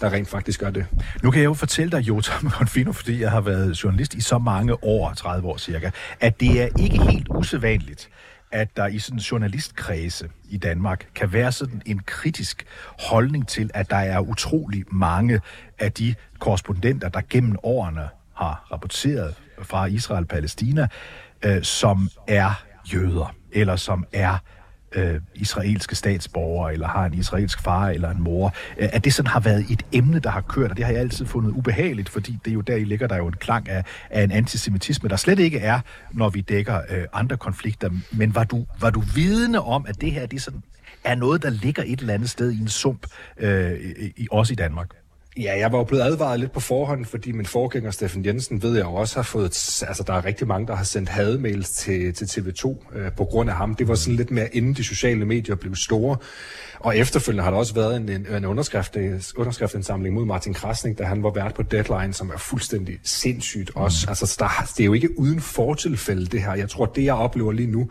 der 0.00 0.12
rent 0.12 0.28
faktisk 0.28 0.60
gør 0.60 0.70
det. 0.70 0.86
Nu 1.22 1.30
kan 1.30 1.40
jeg 1.40 1.46
jo 1.46 1.54
fortælle 1.54 1.90
dig, 1.90 2.00
Jotam 2.08 2.50
Confino, 2.50 2.92
fordi 3.00 3.20
jeg 3.20 3.30
har 3.30 3.40
været 3.40 3.84
journalist 3.84 4.14
i 4.14 4.20
så 4.20 4.38
mange 4.38 4.84
år, 4.84 5.12
30 5.14 5.48
år 5.48 5.56
cirka, 5.56 5.90
at 6.20 6.40
det 6.40 6.62
er 6.62 6.68
ikke 6.78 7.02
helt 7.02 7.26
usædvanligt, 7.30 8.08
at 8.52 8.76
der 8.76 8.86
i 8.86 8.98
sådan 8.98 9.16
en 9.16 9.20
journalistkredse 9.20 10.28
i 10.50 10.56
Danmark 10.56 11.06
kan 11.14 11.32
være 11.32 11.52
sådan 11.52 11.82
en 11.86 12.00
kritisk 12.06 12.64
holdning 12.98 13.48
til, 13.48 13.70
at 13.74 13.90
der 13.90 13.96
er 13.96 14.20
utrolig 14.20 14.84
mange 14.92 15.40
af 15.78 15.92
de 15.92 16.14
korrespondenter, 16.38 17.08
der 17.08 17.20
gennem 17.30 17.56
årene 17.62 18.08
har 18.34 18.66
rapporteret 18.72 19.34
fra 19.62 19.86
Israel-Palæstina, 19.86 20.86
øh, 21.42 21.62
som 21.62 22.08
er 22.28 22.62
jøder, 22.94 23.34
eller 23.56 23.76
som 23.76 24.04
er 24.12 24.38
øh, 24.92 25.20
israelske 25.34 25.94
statsborgere, 25.94 26.72
eller 26.72 26.88
har 26.88 27.06
en 27.06 27.14
israelsk 27.14 27.62
far 27.62 27.88
eller 27.88 28.10
en 28.10 28.22
mor, 28.22 28.54
øh, 28.78 28.88
at 28.92 29.04
det 29.04 29.14
sådan 29.14 29.30
har 29.30 29.40
været 29.40 29.66
et 29.70 29.82
emne, 29.92 30.18
der 30.18 30.30
har 30.30 30.40
kørt, 30.40 30.70
og 30.70 30.76
det 30.76 30.84
har 30.84 30.92
jeg 30.92 31.00
altid 31.00 31.26
fundet 31.26 31.50
ubehageligt, 31.50 32.08
fordi 32.08 32.38
det 32.44 32.50
er 32.50 32.54
jo 32.54 32.60
der 32.60 32.76
i 32.76 32.84
ligger 32.84 33.06
der 33.06 33.16
jo 33.16 33.26
en 33.26 33.36
klang 33.36 33.68
af, 33.68 33.84
af 34.10 34.22
en 34.22 34.32
antisemitisme, 34.32 35.08
der 35.08 35.16
slet 35.16 35.38
ikke 35.38 35.58
er, 35.58 35.80
når 36.12 36.28
vi 36.28 36.40
dækker 36.40 36.80
øh, 36.90 37.04
andre 37.12 37.36
konflikter. 37.36 37.90
Men 38.12 38.34
var 38.34 38.44
du, 38.44 38.66
var 38.80 38.90
du 38.90 39.00
vidne 39.14 39.60
om, 39.60 39.86
at 39.88 40.00
det 40.00 40.12
her 40.12 40.26
det 40.26 40.42
sådan, 40.42 40.62
er 41.04 41.14
noget, 41.14 41.42
der 41.42 41.50
ligger 41.50 41.82
et 41.86 42.00
eller 42.00 42.14
andet 42.14 42.30
sted 42.30 42.52
i 42.52 42.60
en 42.60 42.68
sump, 42.68 43.06
øh, 43.38 43.72
i, 44.16 44.28
også 44.30 44.52
i 44.52 44.56
Danmark? 44.56 44.88
Ja, 45.38 45.58
jeg 45.58 45.72
var 45.72 45.78
jo 45.78 45.84
blevet 45.84 46.02
advaret 46.02 46.40
lidt 46.40 46.52
på 46.52 46.60
forhånd, 46.60 47.04
fordi 47.04 47.32
min 47.32 47.46
forgænger 47.46 47.90
Steffen 47.90 48.24
Jensen 48.24 48.62
ved 48.62 48.76
jeg 48.76 48.84
jo 48.84 48.94
også 48.94 49.16
har 49.16 49.22
fået, 49.22 49.82
altså 49.88 50.04
der 50.06 50.12
er 50.12 50.24
rigtig 50.24 50.46
mange, 50.46 50.66
der 50.66 50.74
har 50.74 50.84
sendt 50.84 51.08
hademails 51.08 51.70
til, 51.70 52.14
til 52.14 52.24
TV2 52.24 52.96
øh, 52.96 53.12
på 53.12 53.24
grund 53.24 53.50
af 53.50 53.56
ham. 53.56 53.74
Det 53.74 53.88
var 53.88 53.94
sådan 53.94 54.16
lidt 54.16 54.30
mere 54.30 54.56
inden 54.56 54.74
de 54.74 54.84
sociale 54.84 55.24
medier 55.24 55.54
blev 55.54 55.74
store. 55.74 56.16
Og 56.80 56.96
efterfølgende 56.98 57.44
har 57.44 57.50
der 57.50 57.58
også 57.58 57.74
været 57.74 57.96
en, 57.96 58.08
en, 58.08 58.26
en 58.26 58.44
underskrift, 58.44 58.96
underskriftindsamling 59.36 60.14
mod 60.14 60.24
Martin 60.24 60.54
Krasnik, 60.54 60.98
da 60.98 61.04
han 61.04 61.22
var 61.22 61.30
vært 61.30 61.54
på 61.54 61.62
Deadline, 61.62 62.12
som 62.12 62.30
er 62.30 62.38
fuldstændig 62.38 62.98
sindssygt 63.02 63.70
også. 63.74 64.06
Mm. 64.06 64.10
Altså, 64.10 64.36
der, 64.38 64.70
det 64.76 64.80
er 64.80 64.86
jo 64.86 64.92
ikke 64.92 65.18
uden 65.18 65.40
fortilfælde, 65.40 66.26
det 66.26 66.42
her. 66.42 66.54
Jeg 66.54 66.68
tror, 66.68 66.86
det 66.86 67.04
jeg 67.04 67.14
oplever 67.14 67.52
lige 67.52 67.70
nu, 67.70 67.90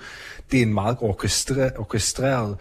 det 0.52 0.58
er 0.58 0.64
en 0.64 0.74
meget 0.74 0.98
orkestreret, 1.02 1.78
orkestreret 1.78 2.58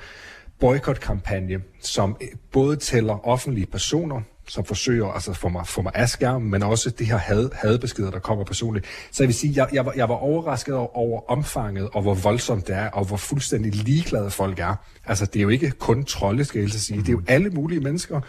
boykotkampagne, 0.61 1.61
som 1.81 2.17
både 2.53 2.77
tæller 2.77 3.29
offentlige 3.29 3.67
personer, 3.67 4.21
som 4.49 4.65
forsøger 4.65 5.07
altså 5.07 5.33
få 5.33 5.49
mig, 5.49 5.67
få 5.67 5.83
mig 5.83 5.93
af 5.95 6.09
skærmen, 6.09 6.51
men 6.51 6.63
også 6.63 6.91
det 6.91 7.07
her 7.07 7.17
had, 7.17 7.51
hadbeskeder, 7.53 8.11
der 8.11 8.19
kommer 8.19 8.45
personligt. 8.45 8.87
Så 9.13 9.23
jeg 9.23 9.29
vil 9.29 9.35
sige, 9.35 9.53
jeg, 9.57 9.69
jeg, 9.73 9.87
var, 9.87 9.93
jeg 9.97 10.09
var 10.09 10.15
overrasket 10.15 10.75
over 10.75 11.31
omfanget, 11.31 11.89
og 11.93 12.03
hvor 12.03 12.15
voldsomt 12.15 12.67
det 12.67 12.77
er, 12.77 12.89
og 12.91 13.05
hvor 13.05 13.17
fuldstændig 13.17 13.75
ligeglade 13.75 14.31
folk 14.31 14.59
er. 14.59 14.75
Altså, 15.07 15.27
det 15.27 15.37
er 15.37 15.43
jo 15.43 15.49
ikke 15.49 15.71
kun 15.71 16.05
trolde, 16.05 16.45
skal 16.45 16.61
jeg 16.61 16.71
sige. 16.71 17.01
Det 17.01 17.09
er 17.09 17.13
jo 17.13 17.23
alle 17.27 17.51
mulige 17.51 17.81
mennesker, 17.81 18.21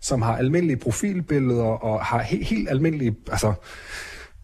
som 0.00 0.22
har 0.22 0.36
almindelige 0.36 0.76
profilbilleder, 0.76 1.64
og 1.64 2.04
har 2.04 2.22
he, 2.22 2.44
helt 2.44 2.70
almindelige, 2.70 3.16
altså, 3.30 3.54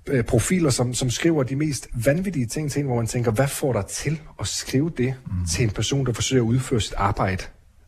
øh, 0.06 0.24
profiler, 0.24 0.70
som, 0.70 0.94
som 0.94 1.10
skriver 1.10 1.42
de 1.42 1.56
mest 1.56 1.88
vanvittige 2.04 2.46
ting 2.46 2.70
til 2.70 2.80
en, 2.80 2.86
hvor 2.86 2.96
man 2.96 3.06
tænker, 3.06 3.30
hvad 3.30 3.48
får 3.48 3.72
dig 3.72 3.86
til 3.86 4.20
at 4.40 4.46
skrive 4.46 4.90
det 4.96 5.14
mm. 5.26 5.46
til 5.46 5.64
en 5.64 5.70
person, 5.70 6.06
der 6.06 6.12
forsøger 6.12 6.42
at 6.42 6.46
udføre 6.46 6.80
sit 6.80 6.94
arbejde? 6.96 7.44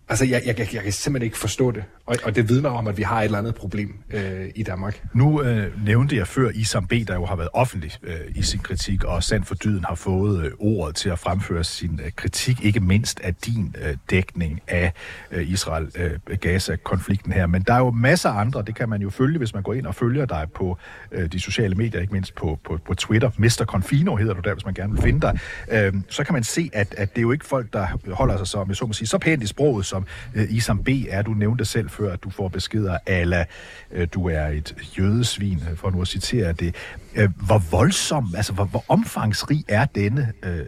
Altså, 0.09 0.25
jeg, 0.25 0.43
jeg, 0.47 0.59
jeg, 0.59 0.75
jeg 0.75 0.83
kan 0.83 0.93
simpelthen 0.93 1.27
ikke 1.27 1.39
forstå 1.39 1.71
det. 1.71 1.85
Og, 2.13 2.19
og 2.25 2.37
det 2.37 2.49
vidner 2.49 2.71
om, 2.71 2.87
at 2.87 2.97
vi 2.97 3.03
har 3.03 3.21
et 3.21 3.25
eller 3.25 3.39
andet 3.39 3.55
problem 3.55 3.95
øh, 4.11 4.49
i 4.55 4.63
Danmark. 4.63 5.03
Nu 5.15 5.43
øh, 5.43 5.85
nævnte 5.85 6.17
jeg 6.17 6.27
før 6.27 6.51
Isam 6.55 6.87
B., 6.87 6.93
der 7.09 7.15
jo 7.15 7.25
har 7.25 7.37
været 7.37 7.49
offentlig 7.53 7.93
øh, 8.03 8.15
i 8.35 8.43
sin 8.43 8.61
kritik, 8.61 9.05
og 9.05 9.23
Sand 9.23 9.45
for 9.45 9.55
Dyden 9.55 9.85
har 9.85 9.95
fået 9.95 10.45
øh, 10.45 10.53
ordet 10.59 10.97
til 10.97 11.09
at 11.09 11.19
fremføre 11.19 11.65
sin 11.65 12.01
øh, 12.05 12.13
kritik, 12.17 12.65
ikke 12.65 12.81
mindst 12.81 13.21
af 13.21 13.35
din 13.35 13.75
øh, 13.83 13.97
dækning 14.11 14.61
af 14.69 14.93
øh, 15.31 15.51
Israel-Gaza-konflikten 15.51 17.33
øh, 17.33 17.37
her. 17.37 17.47
Men 17.47 17.63
der 17.63 17.75
er 17.75 17.79
jo 17.79 17.91
masser 17.91 18.31
af 18.31 18.41
andre, 18.41 18.63
det 18.63 18.75
kan 18.75 18.89
man 18.89 19.03
jo 19.03 19.11
følge, 19.11 19.39
hvis 19.39 19.55
man 19.55 19.63
går 19.63 19.75
ind 19.75 19.87
og 19.87 19.95
følger 19.95 20.27
dig 20.27 20.47
på 20.55 20.79
øh, 21.13 21.33
de 21.33 21.41
sociale 21.41 21.75
medier, 21.75 22.01
ikke 22.01 22.13
mindst 22.13 22.35
på, 22.35 22.59
på, 22.65 22.79
på 22.87 22.95
Twitter. 22.95 23.31
Mr. 23.37 23.65
Confino 23.65 24.17
hedder 24.17 24.35
du 24.35 24.41
der, 24.41 24.55
hvis 24.55 24.65
man 24.65 24.75
gerne 24.75 24.93
vil 24.93 25.03
finde 25.03 25.21
dig. 25.21 25.39
Øh, 25.71 25.95
så 26.09 26.25
kan 26.25 26.33
man 26.33 26.45
se, 26.45 26.71
at, 26.73 26.95
at 26.99 27.11
det 27.11 27.19
er 27.19 27.23
jo 27.23 27.33
ikke 27.33 27.47
folk, 27.47 27.73
der 27.73 27.87
holder 28.13 28.37
sig 28.37 28.47
så, 28.47 28.65
med 28.65 28.75
så 28.75 28.87
må 28.87 28.93
sige, 28.93 29.09
så 29.09 29.19
pænt 29.19 29.43
i 29.43 29.47
sproget, 29.47 29.87
som 29.87 30.07
øh, 30.35 30.45
Isam 30.51 30.85
B. 30.85 30.89
er. 31.09 31.23
Du 31.23 31.31
nævnte 31.31 31.65
selv 31.65 31.91
før, 31.91 32.02
før 32.03 32.17
du 32.17 32.31
får 32.31 32.49
beskeder 32.49 32.99
ala, 33.07 33.45
øh, 33.91 34.09
du 34.15 34.29
er 34.29 34.47
et 34.47 34.75
jødesvin, 34.99 35.63
øh, 35.71 35.77
for 35.77 35.91
nu 35.91 36.01
at 36.01 36.09
citere 36.09 36.53
det. 36.53 36.75
Øh, 37.17 37.31
hvor 37.47 37.59
voldsom, 37.71 38.35
altså 38.37 38.53
hvor, 38.53 38.65
hvor 38.65 38.85
omfangsrig 38.89 39.65
er 39.69 39.85
denne, 39.85 40.33
øh, 40.43 40.67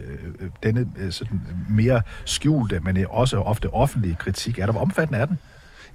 denne 0.63 0.87
sådan 1.11 1.41
mere 1.69 2.01
skjulte, 2.25 2.79
men 2.79 3.05
også 3.09 3.37
ofte 3.37 3.73
offentlige 3.73 4.15
kritik? 4.15 4.59
Er 4.59 4.65
der, 4.65 4.73
hvor 4.73 4.81
omfattende 4.81 5.19
er 5.19 5.25
den? 5.25 5.37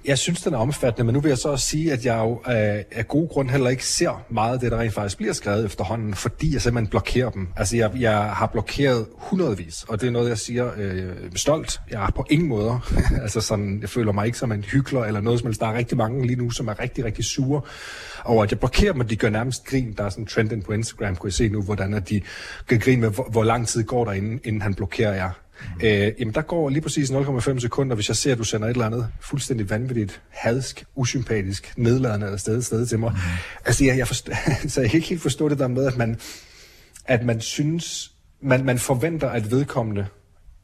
Jeg 0.05 0.17
synes, 0.17 0.41
den 0.41 0.53
er 0.53 0.57
omfattende, 0.57 1.05
men 1.05 1.13
nu 1.13 1.19
vil 1.19 1.29
jeg 1.29 1.37
så 1.37 1.49
også 1.49 1.65
sige, 1.65 1.93
at 1.93 2.05
jeg 2.05 2.17
jo 2.17 2.31
øh, 2.31 2.83
af 2.91 3.07
gode 3.07 3.27
grund 3.27 3.49
heller 3.49 3.69
ikke 3.69 3.85
ser 3.85 4.25
meget 4.29 4.53
af 4.53 4.59
det, 4.59 4.71
der 4.71 4.79
rent 4.79 4.93
faktisk 4.93 5.17
bliver 5.17 5.33
skrevet 5.33 5.65
efterhånden, 5.65 6.13
fordi 6.13 6.53
jeg 6.53 6.61
simpelthen 6.61 6.89
blokerer 6.89 7.29
dem. 7.29 7.47
Altså, 7.55 7.77
jeg, 7.77 7.91
jeg 7.99 8.23
har 8.23 8.45
blokeret 8.45 9.05
hundredvis, 9.17 9.83
og 9.87 10.01
det 10.01 10.07
er 10.07 10.11
noget, 10.11 10.29
jeg 10.29 10.37
siger 10.37 10.71
øh, 10.77 11.11
stolt. 11.35 11.81
Jeg 11.91 12.05
er 12.05 12.11
på 12.11 12.25
ingen 12.29 12.49
måder, 12.49 12.91
altså 13.23 13.41
sådan, 13.41 13.81
jeg 13.81 13.89
føler 13.89 14.11
mig 14.11 14.25
ikke 14.25 14.37
som 14.37 14.51
en 14.51 14.63
hyggelig 14.63 15.01
eller 15.01 15.21
noget 15.21 15.39
som 15.39 15.47
helst. 15.47 15.61
Der 15.61 15.67
er 15.67 15.73
rigtig 15.73 15.97
mange 15.97 16.27
lige 16.27 16.39
nu, 16.39 16.49
som 16.49 16.67
er 16.67 16.79
rigtig, 16.79 17.05
rigtig 17.05 17.25
sure 17.25 17.61
over, 18.25 18.43
at 18.43 18.51
jeg 18.51 18.59
blokerer 18.59 18.91
dem, 18.91 19.01
og 19.01 19.09
de 19.09 19.15
gør 19.15 19.29
nærmest 19.29 19.65
grin. 19.65 19.93
Der 19.97 20.03
er 20.03 20.09
sådan 20.09 20.23
en 20.23 20.27
trend 20.27 20.63
på 20.63 20.73
Instagram, 20.73 21.15
kunne 21.15 21.27
I 21.27 21.31
se 21.31 21.49
nu, 21.49 21.61
hvordan 21.61 21.93
at 21.93 22.09
de 22.09 22.21
gør 22.67 22.77
grin 22.77 22.99
med, 22.99 23.09
hvor, 23.09 23.27
hvor 23.31 23.43
lang 23.43 23.67
tid 23.67 23.83
går 23.83 24.05
der, 24.05 24.11
inden, 24.11 24.39
inden 24.43 24.61
han 24.61 24.73
blokerer 24.73 25.13
jer. 25.13 25.31
Øh, 25.83 26.11
jamen 26.19 26.33
der 26.33 26.41
går 26.41 26.69
lige 26.69 26.81
præcis 26.81 27.11
0,5 27.11 27.59
sekunder, 27.59 27.95
hvis 27.95 28.09
jeg 28.09 28.15
ser, 28.15 28.31
at 28.31 28.37
du 28.37 28.43
sender 28.43 28.67
et 28.67 28.71
eller 28.71 28.85
andet 28.85 29.07
fuldstændig 29.19 29.69
vanvittigt, 29.69 30.21
hadsk, 30.29 30.83
usympatisk, 30.95 31.73
nedladende 31.77 32.25
eller 32.25 32.37
sted, 32.37 32.61
sted 32.61 32.85
til 32.85 32.99
mig. 32.99 33.11
Mm. 33.11 33.17
Altså 33.65 33.85
jeg, 33.85 33.97
jeg, 33.97 34.07
forstår, 34.07 34.33
så 34.69 34.81
jeg 34.81 34.89
kan 34.89 34.97
ikke 34.97 35.09
helt 35.09 35.21
forstå 35.21 35.49
det 35.49 35.59
der 35.59 35.67
med, 35.67 35.85
at 35.85 35.97
man, 35.97 36.19
at 37.05 37.25
man 37.25 37.41
synes, 37.41 38.11
man, 38.41 38.65
man 38.65 38.79
forventer, 38.79 39.29
at 39.29 39.51
vedkommende 39.51 40.05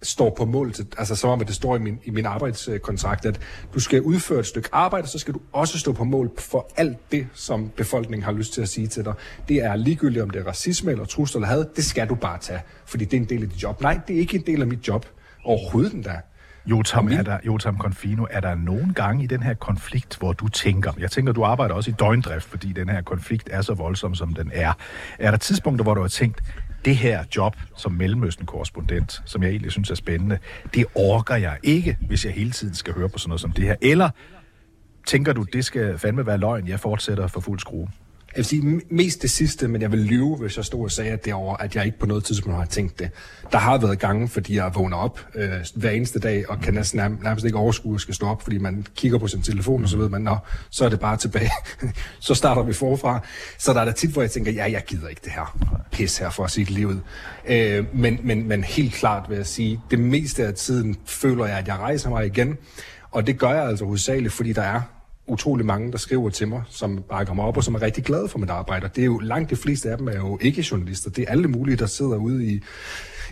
står 0.02 0.36
på 0.38 0.46
mål 0.46 0.72
til, 0.72 0.88
altså 0.98 1.16
som 1.16 1.30
om, 1.30 1.42
at 1.42 1.48
det 1.48 1.56
står 1.56 1.76
i 1.76 1.80
min, 1.80 2.00
i 2.04 2.12
min 2.12 2.26
arbejdskontrakt, 2.26 3.26
at 3.26 3.40
du 3.74 3.80
skal 3.80 4.02
udføre 4.02 4.40
et 4.40 4.46
stykke 4.46 4.70
arbejde, 4.72 5.08
så 5.08 5.20
skal 5.20 5.34
du 5.34 5.40
også 5.54 5.80
stå 5.80 5.94
på 5.94 6.04
mål 6.04 6.32
for 6.40 6.70
alt 6.78 7.12
det, 7.12 7.28
som 7.34 7.70
befolkningen 7.70 8.24
har 8.24 8.32
lyst 8.32 8.54
til 8.54 8.62
at 8.62 8.70
sige 8.70 8.88
til 8.88 9.06
dig. 9.06 9.14
Det 9.48 9.58
er 9.58 9.76
ligegyldigt, 9.76 10.24
om 10.24 10.30
det 10.30 10.42
er 10.42 10.48
racisme 10.48 10.92
eller 10.92 11.06
trusler 11.06 11.40
eller 11.40 11.48
had, 11.48 11.66
det 11.76 11.86
skal 11.86 12.10
du 12.10 12.16
bare 12.16 12.38
tage, 12.38 12.62
fordi 12.86 13.06
det 13.06 13.18
er 13.18 13.22
en 13.22 13.30
del 13.30 13.44
af 13.44 13.50
dit 13.50 13.64
job. 13.64 13.82
Nej, 13.82 14.00
det 14.08 14.16
er 14.16 14.20
ikke 14.20 14.38
en 14.38 14.44
del 14.46 14.62
af 14.62 14.68
mit 14.68 14.88
job. 14.88 15.06
Overhovedet 15.44 15.92
den 15.92 16.04
der. 16.04 16.18
Jotam, 16.66 17.06
min... 17.06 17.18
er 17.18 17.24
der, 17.24 17.38
Jotam 17.46 17.78
Confino, 17.78 18.26
er 18.30 18.40
der 18.40 18.56
nogen 18.56 18.94
gange 18.94 19.24
i 19.24 19.28
den 19.28 19.44
her 19.44 19.54
konflikt, 19.54 20.18
hvor 20.18 20.34
du 20.34 20.48
tænker, 20.48 20.94
jeg 21.00 21.12
tænker, 21.12 21.34
du 21.34 21.44
arbejder 21.44 21.76
også 21.76 21.90
i 21.90 21.94
døgndrift, 21.94 22.46
fordi 22.50 22.74
den 22.74 22.90
her 22.90 23.02
konflikt 23.02 23.50
er 23.52 23.62
så 23.62 23.74
voldsom, 23.74 24.16
som 24.16 24.34
den 24.34 24.52
er. 24.54 24.74
Er 25.20 25.32
der 25.32 25.38
tidspunkter, 25.38 25.84
hvor 25.84 25.94
du 25.94 26.02
har 26.02 26.08
tænkt, 26.08 26.42
det 26.88 26.98
her 26.98 27.24
job 27.36 27.56
som 27.78 27.92
Mellemøsten-korrespondent, 27.92 29.22
som 29.26 29.44
jeg 29.44 29.50
egentlig 29.50 29.72
synes 29.72 29.92
er 29.92 29.96
spændende, 29.96 30.40
det 30.74 30.86
orker 30.96 31.36
jeg 31.36 31.58
ikke, 31.64 31.98
hvis 32.08 32.26
jeg 32.26 32.34
hele 32.34 32.52
tiden 32.52 32.76
skal 32.76 32.94
høre 32.94 33.10
på 33.10 33.18
sådan 33.18 33.30
noget 33.30 33.42
som 33.42 33.52
det 33.52 33.64
her. 33.64 33.76
Eller 33.82 34.10
tænker 35.08 35.34
du, 35.34 35.44
det 35.44 35.66
skal 35.66 35.98
fandme 35.98 36.26
være 36.26 36.38
løgn, 36.38 36.68
jeg 36.68 36.80
fortsætter 36.80 37.28
for 37.28 37.40
fuld 37.40 37.60
skrue? 37.60 37.90
Jeg 38.38 38.42
vil 38.42 38.46
sige 38.46 38.82
mest 38.90 39.22
det 39.22 39.32
sidste, 39.32 39.68
men 39.68 39.82
jeg 39.82 39.92
vil 39.92 40.00
lyve, 40.00 40.36
hvis 40.36 40.58
jeg 40.58 40.66
stod 40.66 40.84
og 40.84 40.92
sagde 40.92 41.12
at 41.12 41.34
over, 41.34 41.58
at 41.58 41.76
jeg 41.76 41.86
ikke 41.86 42.00
på 42.00 42.06
noget 42.06 42.24
tidspunkt 42.24 42.58
har 42.58 42.66
tænkt 42.66 43.00
det. 43.00 43.10
Der 43.52 43.58
har 43.58 43.78
været 43.78 44.00
gange, 44.00 44.28
fordi 44.28 44.56
jeg 44.56 44.72
vågner 44.76 44.98
op 44.98 45.26
øh, 45.36 45.50
hver 45.76 45.92
eneste 45.92 46.20
dag, 46.20 46.50
og 46.50 46.60
kan 46.60 46.74
næsten 46.74 46.98
nærmest, 46.98 47.24
nærmest 47.24 47.46
ikke 47.46 47.58
overskue 47.58 47.96
at 47.96 48.02
skal 48.02 48.16
stå 48.16 48.28
op, 48.28 48.42
fordi 48.42 48.58
man 48.58 48.86
kigger 48.96 49.18
på 49.18 49.28
sin 49.28 49.42
telefon, 49.42 49.84
og 49.84 49.90
så 49.90 49.98
ved 49.98 50.10
man, 50.10 50.22
nå, 50.22 50.38
så 50.70 50.86
er 50.86 50.90
det 50.90 51.00
bare 51.00 51.18
tilbage. 51.18 51.52
så 52.20 52.34
starter 52.34 52.64
vi 52.64 52.74
forfra. 52.74 53.20
Så 53.58 53.74
der 53.74 53.82
er 53.82 53.86
der 53.86 53.92
tit, 53.92 54.10
hvor 54.10 54.22
jeg 54.22 54.32
tænker, 54.32 54.52
ja, 54.52 54.72
jeg 54.72 54.84
gider 54.88 55.08
ikke 55.08 55.22
det 55.24 55.32
her 55.32 55.58
pis 55.92 56.18
her 56.18 56.30
for 56.30 56.44
at 56.44 56.52
sige 56.52 56.66
livet. 56.66 57.02
Øh, 57.48 57.86
men, 57.94 58.20
men, 58.24 58.48
men 58.48 58.64
helt 58.64 58.94
klart 58.94 59.30
vil 59.30 59.36
jeg 59.36 59.48
sige, 59.48 59.82
det 59.92 60.00
meste 60.00 60.46
af 60.46 60.54
tiden 60.54 60.96
føler 61.06 61.46
jeg, 61.46 61.58
at 61.58 61.68
jeg 61.68 61.76
rejser 61.76 62.10
mig 62.10 62.26
igen, 62.26 62.58
og 63.12 63.28
det 63.28 63.40
gør 63.40 63.52
jeg 63.52 63.66
altså 63.66 63.86
hovedsageligt, 63.86 64.34
fordi 64.34 64.54
der 64.54 64.62
er 64.62 64.82
utrolig 65.28 65.66
mange, 65.66 65.92
der 65.92 65.98
skriver 65.98 66.30
til 66.30 66.48
mig, 66.48 66.64
som 66.70 67.04
bakker 67.10 67.34
mig 67.34 67.46
op, 67.46 67.58
og 67.58 67.64
som 67.64 67.76
er 67.76 67.82
rigtig 67.82 68.04
glade 68.04 68.28
for 68.28 68.40
mit 68.40 68.50
arbejde. 68.50 68.90
Det 68.96 69.02
er 69.02 69.06
jo 69.06 69.20
langt 69.20 69.50
de 69.50 69.56
fleste 69.56 69.90
af 69.92 69.98
dem 69.98 70.08
er 70.08 70.16
jo 70.16 70.38
ikke 70.42 70.66
journalister. 70.72 71.10
Det 71.10 71.24
er 71.28 71.32
alle 71.32 71.48
mulige, 71.48 71.76
der 71.76 71.86
sidder 71.86 72.16
ude 72.16 72.46
i, 72.46 72.62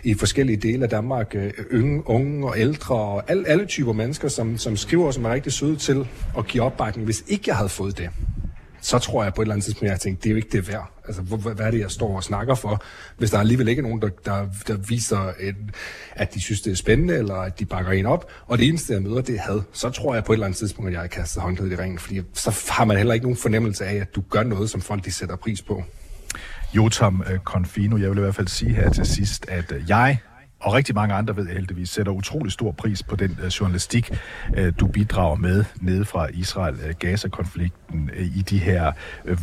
i 0.04 0.14
forskellige 0.14 0.56
dele 0.56 0.84
af 0.84 0.90
Danmark. 0.90 1.34
Øh, 1.34 1.52
unge, 1.72 2.02
unge 2.08 2.46
og 2.46 2.58
ældre 2.58 2.94
og 2.94 3.30
alle, 3.30 3.48
alle 3.48 3.66
typer 3.66 3.92
mennesker, 3.92 4.28
som, 4.28 4.58
som 4.58 4.76
skriver, 4.76 5.10
som 5.10 5.24
er 5.24 5.30
rigtig 5.30 5.52
søde 5.52 5.76
til 5.76 6.08
at 6.38 6.46
give 6.46 6.62
opbakning. 6.62 7.04
Hvis 7.04 7.24
ikke 7.28 7.44
jeg 7.46 7.56
havde 7.56 7.68
fået 7.68 7.98
det, 7.98 8.10
så 8.86 8.98
tror 8.98 9.24
jeg 9.24 9.34
på 9.34 9.42
et 9.42 9.44
eller 9.44 9.54
andet 9.54 9.64
tidspunkt, 9.64 9.84
at 9.84 9.90
jeg 9.90 10.00
tænkte, 10.00 10.22
det 10.22 10.28
er 10.28 10.30
jo 10.30 10.36
ikke 10.36 10.48
det 10.52 10.68
værd. 10.68 10.90
Altså, 11.06 11.22
hvad 11.22 11.66
er 11.66 11.70
det, 11.70 11.80
jeg 11.80 11.90
står 11.90 12.16
og 12.16 12.24
snakker 12.24 12.54
for? 12.54 12.82
Hvis 13.18 13.30
der 13.30 13.38
alligevel 13.38 13.68
ikke 13.68 13.80
er 13.80 13.82
nogen, 13.82 14.02
der, 14.02 14.08
der, 14.24 14.46
der 14.66 14.76
viser, 14.76 15.32
et, 15.40 15.56
at 16.14 16.34
de 16.34 16.40
synes, 16.40 16.60
det 16.60 16.70
er 16.70 16.76
spændende, 16.76 17.14
eller 17.14 17.34
at 17.34 17.58
de 17.58 17.64
bakker 17.64 17.92
en 17.92 18.06
op, 18.06 18.30
og 18.46 18.58
det 18.58 18.68
eneste, 18.68 18.92
jeg 18.92 19.02
møder, 19.02 19.20
det 19.20 19.34
er 19.34 19.40
had, 19.40 19.60
så 19.72 19.90
tror 19.90 20.14
jeg 20.14 20.24
på 20.24 20.32
et 20.32 20.36
eller 20.36 20.46
andet 20.46 20.58
tidspunkt, 20.58 20.88
at 20.88 20.92
jeg 20.92 21.00
har 21.00 21.08
kastet 21.08 21.42
håndklædet 21.42 21.72
i 21.72 21.76
ringen, 21.76 21.98
fordi 21.98 22.22
så 22.34 22.64
har 22.70 22.84
man 22.84 22.96
heller 22.96 23.14
ikke 23.14 23.26
nogen 23.26 23.36
fornemmelse 23.36 23.84
af, 23.84 23.94
at 23.94 24.14
du 24.14 24.22
gør 24.30 24.42
noget, 24.42 24.70
som 24.70 24.80
folk 24.80 25.04
de 25.04 25.12
sætter 25.12 25.36
pris 25.36 25.62
på. 25.62 25.84
Jotam 26.74 27.22
øh, 27.30 27.38
Confino, 27.38 27.96
jeg 27.96 28.10
vil 28.10 28.18
i 28.18 28.20
hvert 28.20 28.34
fald 28.34 28.48
sige 28.48 28.74
her 28.74 28.90
til 28.90 29.06
sidst, 29.06 29.48
at 29.48 29.72
øh, 29.72 29.82
jeg 29.88 30.18
og 30.60 30.72
rigtig 30.72 30.94
mange 30.94 31.14
andre 31.14 31.36
ved 31.36 31.46
heldigvis, 31.46 31.88
sætter 31.88 32.12
utrolig 32.12 32.52
stor 32.52 32.72
pris 32.72 33.02
på 33.02 33.16
den 33.16 33.38
uh, 33.42 33.46
journalistik, 33.46 34.10
uh, 34.58 34.68
du 34.80 34.86
bidrager 34.86 35.36
med 35.36 35.64
nede 35.80 36.04
fra 36.04 36.28
Israel-Gaza-konflikten 36.32 38.10
uh, 38.12 38.36
i 38.36 38.42
de 38.50 38.58
her 38.58 38.92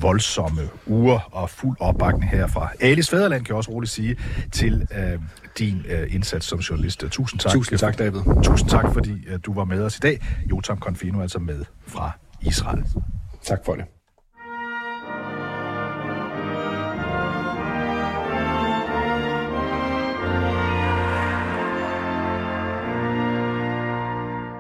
voldsomme 0.02 0.62
uger 0.88 1.30
og 1.32 1.50
fuld 1.50 1.78
opbakning 1.80 2.32
her 2.32 2.48
fra 2.48 2.72
Alice 2.80 3.10
Fæderland, 3.10 3.46
kan 3.46 3.52
jeg 3.54 3.58
også 3.58 3.72
roligt 3.72 3.92
sige, 3.92 4.16
til 4.52 4.88
uh, 4.92 5.24
din 5.60 5.86
uh, 5.86 6.16
indsats 6.16 6.48
som 6.48 6.60
journalist. 6.60 7.06
Tusind 7.12 7.40
tak. 7.40 7.52
Tusind 7.52 7.80
tak, 7.80 7.98
David. 7.98 8.22
Tusind 8.44 8.70
tak, 8.70 8.94
fordi 8.94 9.12
uh, 9.12 9.40
du 9.46 9.54
var 9.54 9.64
med 9.64 9.84
os 9.84 9.98
i 9.98 10.00
dag. 10.00 10.20
Jotam 10.50 10.80
Confino 10.80 11.22
altså 11.22 11.40
med 11.40 11.66
fra 11.88 12.12
Israel. 12.42 12.84
Tak 13.44 13.60
for 13.66 13.76
det. 13.76 13.86